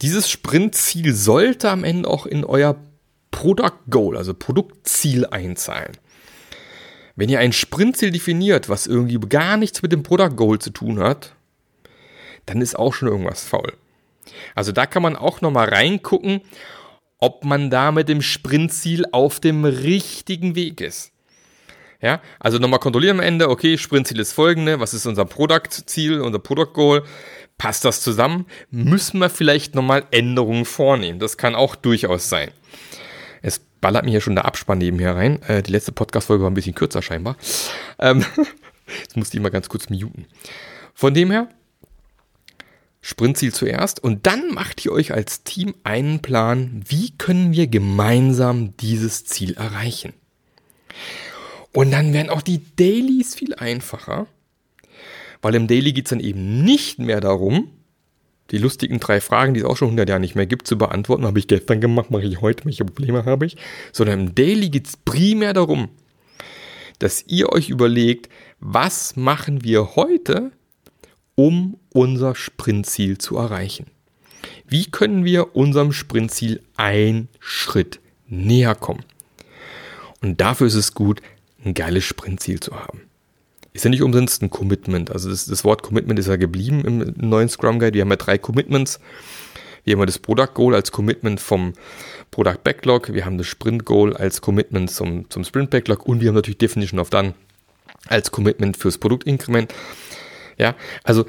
dieses 0.00 0.30
Sprintziel 0.30 1.14
sollte 1.14 1.70
am 1.70 1.84
Ende 1.84 2.08
auch 2.08 2.26
in 2.26 2.44
euer 2.44 2.76
Product 3.30 3.78
Goal, 3.90 4.16
also 4.16 4.34
Produktziel 4.34 5.26
einzahlen. 5.26 5.96
Wenn 7.16 7.28
ihr 7.28 7.38
ein 7.38 7.52
Sprintziel 7.52 8.10
definiert, 8.10 8.68
was 8.68 8.86
irgendwie 8.86 9.18
gar 9.20 9.56
nichts 9.56 9.82
mit 9.82 9.92
dem 9.92 10.02
Product 10.02 10.36
Goal 10.36 10.58
zu 10.58 10.70
tun 10.70 11.00
hat, 11.00 11.34
dann 12.46 12.60
ist 12.60 12.78
auch 12.78 12.94
schon 12.94 13.08
irgendwas 13.08 13.44
faul. 13.44 13.74
Also 14.54 14.72
da 14.72 14.86
kann 14.86 15.02
man 15.02 15.16
auch 15.16 15.40
nochmal 15.40 15.68
reingucken, 15.68 16.42
ob 17.18 17.44
man 17.44 17.70
da 17.70 17.92
mit 17.92 18.08
dem 18.08 18.22
Sprintziel 18.22 19.04
auf 19.12 19.40
dem 19.40 19.64
richtigen 19.64 20.54
Weg 20.54 20.80
ist. 20.80 21.12
Ja, 22.02 22.22
also 22.38 22.58
nochmal 22.58 22.80
kontrollieren 22.80 23.18
am 23.18 23.24
Ende, 23.24 23.50
okay, 23.50 23.76
Sprintziel 23.76 24.20
ist 24.20 24.32
folgende, 24.32 24.80
was 24.80 24.94
ist 24.94 25.04
unser 25.04 25.26
Produktziel, 25.26 26.22
unser 26.22 26.38
Product 26.38 26.72
Goal? 26.72 27.04
Passt 27.58 27.84
das 27.84 28.00
zusammen? 28.00 28.46
Müssen 28.70 29.18
wir 29.18 29.28
vielleicht 29.28 29.74
nochmal 29.74 30.04
Änderungen 30.10 30.64
vornehmen? 30.64 31.18
Das 31.18 31.36
kann 31.36 31.54
auch 31.54 31.76
durchaus 31.76 32.30
sein. 32.30 32.52
Es 33.42 33.58
ballert 33.58 34.06
mir 34.06 34.12
hier 34.12 34.22
schon 34.22 34.34
der 34.34 34.46
Abspann 34.46 34.78
nebenher 34.78 35.14
rein. 35.14 35.42
Äh, 35.42 35.62
die 35.62 35.72
letzte 35.72 35.92
Podcast-Folge 35.92 36.42
war 36.42 36.50
ein 36.50 36.54
bisschen 36.54 36.74
kürzer 36.74 37.02
scheinbar. 37.02 37.36
Ähm, 37.98 38.24
jetzt 39.02 39.18
musste 39.18 39.36
ich 39.36 39.42
mal 39.42 39.50
ganz 39.50 39.68
kurz 39.68 39.90
muten. 39.90 40.24
Von 40.94 41.12
dem 41.12 41.30
her, 41.30 41.48
Sprintziel 43.00 43.52
zuerst 43.52 44.02
und 44.02 44.26
dann 44.26 44.52
macht 44.52 44.84
ihr 44.84 44.92
euch 44.92 45.12
als 45.12 45.42
Team 45.42 45.74
einen 45.84 46.20
Plan, 46.20 46.82
wie 46.86 47.12
können 47.16 47.52
wir 47.52 47.66
gemeinsam 47.66 48.76
dieses 48.76 49.24
Ziel 49.24 49.54
erreichen. 49.54 50.12
Und 51.72 51.92
dann 51.92 52.12
werden 52.12 52.30
auch 52.30 52.42
die 52.42 52.62
Dailies 52.76 53.34
viel 53.34 53.54
einfacher, 53.54 54.26
weil 55.40 55.54
im 55.54 55.66
Daily 55.66 55.92
geht 55.92 56.06
es 56.06 56.10
dann 56.10 56.20
eben 56.20 56.62
nicht 56.62 56.98
mehr 56.98 57.20
darum, 57.20 57.70
die 58.50 58.58
lustigen 58.58 58.98
drei 58.98 59.20
Fragen, 59.20 59.54
die 59.54 59.60
es 59.60 59.66
auch 59.66 59.76
schon 59.76 59.88
100 59.88 60.08
Jahre 60.08 60.20
nicht 60.20 60.34
mehr 60.34 60.46
gibt, 60.46 60.66
zu 60.66 60.76
beantworten. 60.76 61.24
Habe 61.24 61.38
ich 61.38 61.46
gestern 61.46 61.80
gemacht, 61.80 62.10
mache 62.10 62.26
ich 62.26 62.40
heute, 62.40 62.64
welche 62.64 62.84
Probleme 62.84 63.24
habe 63.24 63.46
ich? 63.46 63.56
Sondern 63.92 64.20
im 64.20 64.34
Daily 64.34 64.70
geht 64.70 64.88
es 64.88 64.96
primär 64.96 65.52
darum, 65.52 65.88
dass 66.98 67.24
ihr 67.28 67.50
euch 67.50 67.70
überlegt, 67.70 68.28
was 68.58 69.16
machen 69.16 69.62
wir 69.64 69.94
heute, 69.94 70.50
um 71.34 71.78
unser 71.92 72.34
Sprintziel 72.34 73.18
zu 73.18 73.36
erreichen? 73.36 73.86
Wie 74.66 74.86
können 74.86 75.24
wir 75.24 75.56
unserem 75.56 75.92
Sprintziel 75.92 76.62
einen 76.76 77.28
Schritt 77.40 78.00
näher 78.26 78.74
kommen? 78.74 79.04
Und 80.22 80.40
dafür 80.40 80.66
ist 80.66 80.74
es 80.74 80.94
gut, 80.94 81.20
ein 81.64 81.74
geiles 81.74 82.04
Sprintziel 82.04 82.60
zu 82.60 82.78
haben. 82.78 83.02
Ist 83.72 83.84
ja 83.84 83.90
nicht 83.90 84.02
umsonst 84.02 84.42
ein 84.42 84.50
Commitment. 84.50 85.10
Also 85.10 85.30
das, 85.30 85.46
das 85.46 85.64
Wort 85.64 85.82
Commitment 85.82 86.18
ist 86.18 86.26
ja 86.26 86.36
geblieben 86.36 86.84
im 86.84 87.14
neuen 87.28 87.48
Scrum 87.48 87.78
Guide. 87.78 87.94
Wir 87.94 88.02
haben 88.02 88.10
ja 88.10 88.16
drei 88.16 88.36
Commitments. 88.36 89.00
Wir 89.84 89.96
haben 89.96 90.06
das 90.06 90.18
Product 90.18 90.54
Goal 90.54 90.74
als 90.74 90.92
Commitment 90.92 91.40
vom 91.40 91.74
Product 92.30 92.58
Backlog. 92.64 93.12
Wir 93.12 93.24
haben 93.24 93.38
das 93.38 93.46
Sprint 93.46 93.84
Goal 93.84 94.16
als 94.16 94.40
Commitment 94.40 94.90
zum, 94.90 95.30
zum 95.30 95.44
Sprint 95.44 95.70
Backlog. 95.70 96.06
Und 96.06 96.20
wir 96.20 96.28
haben 96.28 96.34
natürlich 96.34 96.58
Definition 96.58 97.00
of 97.00 97.10
Done 97.10 97.34
als 98.08 98.30
Commitment 98.30 98.76
fürs 98.76 98.98
Produktinkrement. 98.98 99.72
Ja, 100.60 100.74
also 101.04 101.24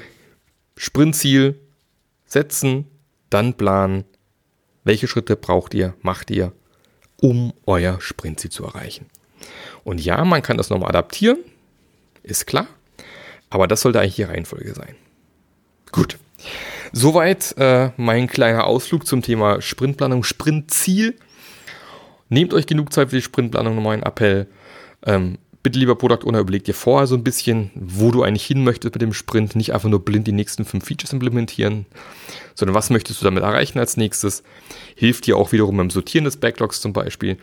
Sprintziel 0.76 1.58
setzen, 2.26 2.86
dann 3.30 3.54
planen. 3.54 4.04
Welche 4.84 5.08
Schritte 5.08 5.36
braucht 5.36 5.72
ihr, 5.72 5.94
macht 6.02 6.30
ihr, 6.30 6.52
um 7.18 7.54
euer 7.64 7.98
Sprintziel 8.02 8.50
zu 8.50 8.64
erreichen? 8.64 9.06
Und 9.84 10.04
ja, 10.04 10.22
man 10.26 10.42
kann 10.42 10.58
das 10.58 10.68
nochmal 10.68 10.90
adaptieren, 10.90 11.38
ist 12.22 12.46
klar, 12.46 12.66
aber 13.48 13.66
das 13.66 13.80
sollte 13.80 14.00
eigentlich 14.00 14.16
die 14.16 14.24
Reihenfolge 14.24 14.74
sein. 14.74 14.96
Gut. 15.92 16.18
Soweit 16.92 17.56
äh, 17.56 17.90
mein 17.96 18.26
kleiner 18.26 18.66
Ausflug 18.66 19.06
zum 19.06 19.22
Thema 19.22 19.62
Sprintplanung, 19.62 20.24
Sprintziel. 20.24 21.16
Nehmt 22.28 22.52
euch 22.52 22.66
genug 22.66 22.92
Zeit 22.92 23.08
für 23.08 23.16
die 23.16 23.22
Sprintplanung, 23.22 23.76
nochmal 23.76 23.96
ein 23.96 24.02
Appell. 24.02 24.46
Ähm, 25.06 25.38
bitte 25.62 25.78
lieber 25.78 25.94
Product 25.94 26.26
Owner, 26.26 26.40
überleg 26.40 26.64
dir 26.64 26.74
vorher 26.74 27.06
so 27.06 27.14
ein 27.14 27.24
bisschen, 27.24 27.70
wo 27.74 28.10
du 28.10 28.22
eigentlich 28.22 28.44
hin 28.44 28.64
möchtest 28.64 28.94
mit 28.94 29.02
dem 29.02 29.12
Sprint. 29.12 29.54
Nicht 29.54 29.72
einfach 29.72 29.88
nur 29.88 30.04
blind 30.04 30.26
die 30.26 30.32
nächsten 30.32 30.64
fünf 30.64 30.86
Features 30.86 31.12
implementieren, 31.12 31.86
sondern 32.54 32.74
was 32.74 32.90
möchtest 32.90 33.20
du 33.20 33.24
damit 33.24 33.42
erreichen 33.42 33.78
als 33.78 33.96
nächstes. 33.96 34.42
Hilft 34.96 35.26
dir 35.26 35.36
auch 35.36 35.52
wiederum 35.52 35.76
beim 35.76 35.90
Sortieren 35.90 36.24
des 36.24 36.36
Backlogs 36.36 36.80
zum 36.80 36.92
Beispiel. 36.92 37.38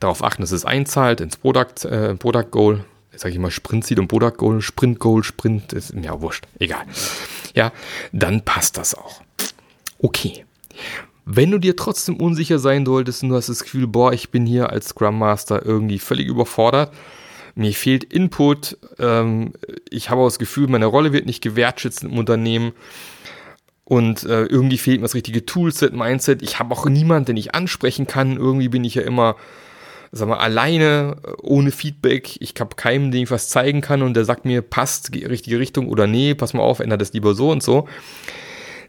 Darauf 0.00 0.24
achten, 0.24 0.42
dass 0.42 0.52
es 0.52 0.64
einzahlt 0.64 1.20
ins 1.20 1.36
Product, 1.36 1.84
äh, 1.84 2.14
Product 2.16 2.50
Goal. 2.50 2.84
Jetzt 3.12 3.22
sage 3.22 3.34
ich 3.34 3.40
mal 3.40 3.50
Sprint-Ziel 3.50 3.98
und 3.98 4.08
Product 4.08 4.36
Goal, 4.36 4.60
Sprint 4.60 4.98
Goal, 4.98 5.22
Sprint, 5.22 5.72
ist 5.72 5.92
ja 6.00 6.20
wurscht, 6.20 6.46
egal. 6.58 6.84
Ja, 7.54 7.72
dann 8.12 8.44
passt 8.44 8.76
das 8.76 8.94
auch. 8.94 9.22
Okay. 9.98 10.44
Wenn 11.24 11.50
du 11.50 11.58
dir 11.58 11.76
trotzdem 11.76 12.16
unsicher 12.16 12.58
sein 12.58 12.84
solltest 12.86 13.22
und 13.22 13.28
du 13.28 13.36
hast 13.36 13.48
das 13.48 13.62
Gefühl, 13.62 13.86
boah, 13.86 14.12
ich 14.12 14.30
bin 14.30 14.46
hier 14.46 14.70
als 14.70 14.88
Scrum 14.88 15.18
Master 15.18 15.64
irgendwie 15.64 15.98
völlig 15.98 16.26
überfordert, 16.26 16.92
mir 17.60 17.72
fehlt 17.72 18.04
Input, 18.04 18.76
ähm, 18.98 19.52
ich 19.88 20.10
habe 20.10 20.20
auch 20.20 20.26
das 20.26 20.38
Gefühl, 20.38 20.68
meine 20.68 20.86
Rolle 20.86 21.12
wird 21.12 21.26
nicht 21.26 21.42
gewertschätzt 21.42 22.02
im 22.02 22.18
Unternehmen 22.18 22.72
und 23.90 24.22
äh, 24.22 24.44
irgendwie 24.44 24.78
fehlt 24.78 25.00
mir 25.00 25.06
das 25.06 25.14
richtige 25.14 25.44
Toolset, 25.44 25.92
Mindset. 25.92 26.42
Ich 26.42 26.60
habe 26.60 26.72
auch 26.72 26.86
niemanden, 26.86 27.24
den 27.24 27.36
ich 27.36 27.56
ansprechen 27.56 28.06
kann. 28.06 28.36
Irgendwie 28.36 28.68
bin 28.68 28.84
ich 28.84 28.94
ja 28.94 29.02
immer, 29.02 29.34
sag 30.12 30.28
mal, 30.28 30.38
alleine, 30.38 31.16
äh, 31.24 31.32
ohne 31.42 31.72
Feedback. 31.72 32.36
Ich 32.40 32.54
habe 32.60 32.76
keinem, 32.76 33.10
den 33.10 33.24
ich 33.24 33.32
was 33.32 33.48
zeigen 33.48 33.80
kann 33.80 34.02
und 34.02 34.14
der 34.14 34.24
sagt 34.24 34.44
mir, 34.44 34.62
passt, 34.62 35.12
die 35.12 35.24
richtige 35.24 35.58
Richtung 35.58 35.88
oder 35.88 36.06
nee, 36.06 36.34
pass 36.36 36.54
mal 36.54 36.62
auf, 36.62 36.78
ändert 36.78 37.00
das 37.00 37.12
lieber 37.12 37.34
so 37.34 37.50
und 37.50 37.64
so. 37.64 37.88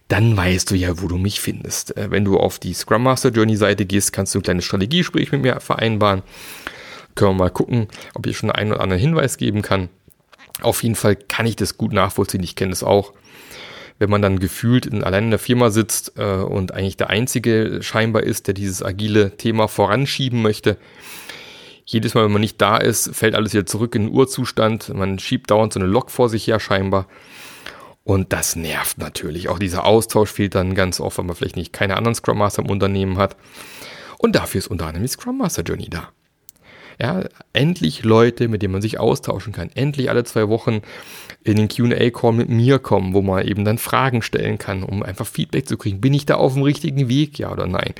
Dann 0.08 0.38
weißt 0.38 0.70
du 0.70 0.76
ja, 0.76 1.02
wo 1.02 1.08
du 1.08 1.18
mich 1.18 1.42
findest. 1.42 1.98
Äh, 1.98 2.12
wenn 2.12 2.24
du 2.24 2.38
auf 2.38 2.60
die 2.60 2.74
Scrum 2.74 3.02
Master 3.02 3.30
Journey 3.30 3.56
Seite 3.56 3.88
gehst, 3.88 4.14
kannst 4.14 4.36
du 4.36 4.40
ein 4.40 4.44
kleines 4.44 4.66
Strategiegespräch 4.66 5.32
mit 5.32 5.42
mir 5.42 5.60
vereinbaren. 5.62 6.22
Können 7.16 7.32
wir 7.32 7.46
mal 7.46 7.50
gucken, 7.50 7.88
ob 8.14 8.26
ich 8.26 8.38
schon 8.38 8.52
einen 8.52 8.72
oder 8.72 8.82
anderen 8.82 9.02
Hinweis 9.02 9.38
geben 9.38 9.62
kann. 9.62 9.90
Auf 10.62 10.84
jeden 10.84 10.96
Fall 10.96 11.16
kann 11.16 11.46
ich 11.46 11.56
das 11.56 11.78
gut 11.78 11.94
nachvollziehen. 11.94 12.44
Ich 12.44 12.56
kenne 12.56 12.72
es 12.72 12.84
auch. 12.84 13.14
Wenn 14.00 14.10
man 14.10 14.22
dann 14.22 14.40
gefühlt 14.40 14.86
in, 14.86 15.04
allein 15.04 15.26
in 15.26 15.30
der 15.30 15.40
Firma 15.40 15.70
sitzt 15.70 16.14
äh, 16.18 16.24
und 16.24 16.74
eigentlich 16.74 16.98
der 16.98 17.10
Einzige 17.10 17.80
scheinbar 17.82 18.24
ist, 18.24 18.48
der 18.48 18.54
dieses 18.54 18.82
agile 18.82 19.38
Thema 19.38 19.68
voranschieben 19.68 20.42
möchte. 20.42 20.78
Jedes 21.86 22.14
Mal, 22.14 22.24
wenn 22.26 22.32
man 22.32 22.42
nicht 22.42 22.62
da 22.62 22.78
ist, 22.78 23.16
fällt 23.16 23.36
alles 23.36 23.54
wieder 23.54 23.66
zurück 23.66 23.96
in 23.96 24.08
den 24.08 24.14
Urzustand. 24.14 24.90
Man 24.94 25.20
schiebt 25.20 25.52
dauernd 25.52 25.74
so 25.74 25.80
eine 25.80 25.90
Lok 25.90 26.10
vor 26.10 26.30
sich 26.30 26.48
her 26.48 26.60
scheinbar. 26.60 27.08
Und 28.04 28.34
das 28.34 28.56
nervt 28.56 28.98
natürlich. 28.98 29.50
Auch 29.50 29.60
dieser 29.60 29.86
Austausch 29.86 30.32
fehlt 30.32 30.56
dann 30.56 30.74
ganz 30.74 31.00
oft, 31.00 31.18
weil 31.18 31.26
man 31.26 31.36
vielleicht 31.36 31.56
nicht 31.56 31.74
keine 31.74 31.98
anderen 31.98 32.16
Scrum 32.16 32.40
Master 32.40 32.64
im 32.64 32.70
Unternehmen 32.70 33.18
hat. 33.18 33.36
Und 34.18 34.36
dafür 34.36 34.60
ist 34.60 34.68
unter 34.68 34.88
anderem 34.88 35.04
die 35.04 35.10
Scrum 35.10 35.38
Master 35.38 35.64
Journey 35.64 35.90
da. 35.90 36.10
Ja, 37.02 37.24
endlich 37.52 38.04
Leute, 38.04 38.48
mit 38.48 38.62
denen 38.62 38.74
man 38.74 38.84
sich 38.84 39.00
austauschen 39.00 39.54
kann. 39.54 39.72
Endlich 39.74 40.12
alle 40.12 40.24
zwei 40.24 40.50
Wochen 40.50 40.82
in 41.44 41.56
den 41.56 41.68
QA-Call 41.68 42.32
mit 42.32 42.48
mir 42.48 42.78
kommen, 42.78 43.16
wo 43.16 43.24
man 43.24 43.48
eben 43.48 43.66
dann 43.66 43.80
Fragen 43.80 44.22
stellen 44.22 44.60
kann, 44.60 44.84
um 44.84 45.02
einfach 45.02 45.26
Feedback 45.26 45.68
zu 45.68 45.78
kriegen. 45.78 46.00
Bin 46.00 46.14
ich 46.14 46.28
da 46.28 46.36
auf 46.36 46.54
dem 46.54 46.62
richtigen 46.62 47.10
Weg, 47.10 47.40
ja 47.40 47.52
oder 47.52 47.66
nein? 47.66 47.96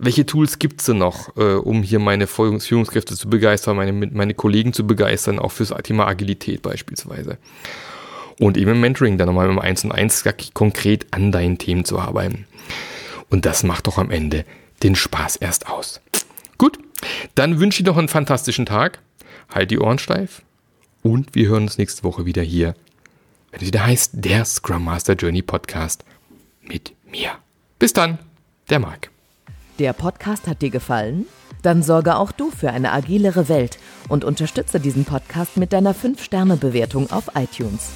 Welche 0.00 0.26
Tools 0.26 0.58
gibt 0.58 0.80
es 0.80 0.86
denn 0.86 0.98
noch, 0.98 1.36
äh, 1.36 1.54
um 1.54 1.84
hier 1.84 2.00
meine 2.00 2.26
Führungskräfte 2.26 3.14
zu 3.14 3.30
begeistern, 3.30 3.76
meine, 3.76 3.92
meine 3.92 4.34
Kollegen 4.34 4.72
zu 4.72 4.84
begeistern, 4.84 5.38
auch 5.38 5.52
fürs 5.52 5.72
Thema 5.84 6.08
Agilität 6.08 6.60
beispielsweise? 6.60 7.38
Und 8.40 8.56
eben 8.56 8.72
im 8.72 8.80
Mentoring 8.80 9.16
dann 9.16 9.28
nochmal 9.28 9.48
im 9.48 9.60
1 9.60 9.84
und 9.84 9.92
1 9.92 10.24
konkret 10.54 11.06
an 11.12 11.30
deinen 11.30 11.58
Themen 11.58 11.84
zu 11.84 12.00
arbeiten. 12.00 12.46
Und 13.30 13.46
das 13.46 13.62
macht 13.62 13.86
doch 13.86 13.98
am 13.98 14.10
Ende 14.10 14.44
den 14.82 14.96
Spaß 14.96 15.36
erst 15.36 15.68
aus. 15.68 16.00
Gut, 16.58 16.78
Dann 17.34 17.60
wünsche 17.60 17.82
ich 17.82 17.86
noch 17.86 17.96
einen 17.96 18.08
fantastischen 18.08 18.66
Tag. 18.66 19.00
Halt 19.52 19.70
die 19.70 19.78
Ohren 19.78 19.98
steif. 19.98 20.42
Und 21.02 21.34
wir 21.34 21.48
hören 21.48 21.64
uns 21.64 21.78
nächste 21.78 22.04
Woche 22.04 22.24
wieder 22.24 22.42
hier, 22.42 22.74
wenn 23.50 23.60
es 23.60 23.66
wieder 23.66 23.86
heißt, 23.86 24.12
der 24.14 24.44
Scrum 24.44 24.84
Master 24.84 25.14
Journey 25.14 25.42
Podcast 25.42 26.04
mit 26.62 26.94
mir. 27.10 27.32
Bis 27.78 27.92
dann, 27.92 28.18
der 28.70 28.78
Marc. 28.78 29.10
Der 29.78 29.92
Podcast 29.92 30.46
hat 30.46 30.62
dir 30.62 30.70
gefallen? 30.70 31.26
Dann 31.62 31.82
sorge 31.82 32.16
auch 32.16 32.32
du 32.32 32.50
für 32.50 32.70
eine 32.70 32.92
agilere 32.92 33.48
Welt 33.48 33.78
und 34.08 34.24
unterstütze 34.24 34.80
diesen 34.80 35.04
Podcast 35.04 35.56
mit 35.56 35.72
deiner 35.72 35.94
5-Sterne-Bewertung 35.94 37.10
auf 37.10 37.30
iTunes. 37.34 37.90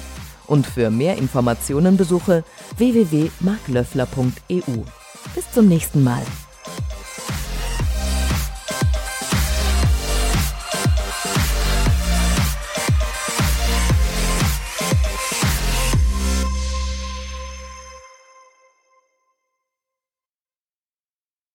Und 0.47 0.65
für 0.65 0.89
mehr 0.89 1.17
Informationen 1.17 1.97
besuche 1.97 2.43
www.marklöffler.eu. 2.77 4.83
Bis 5.35 5.51
zum 5.51 5.67
nächsten 5.67 6.03
Mal. 6.03 6.23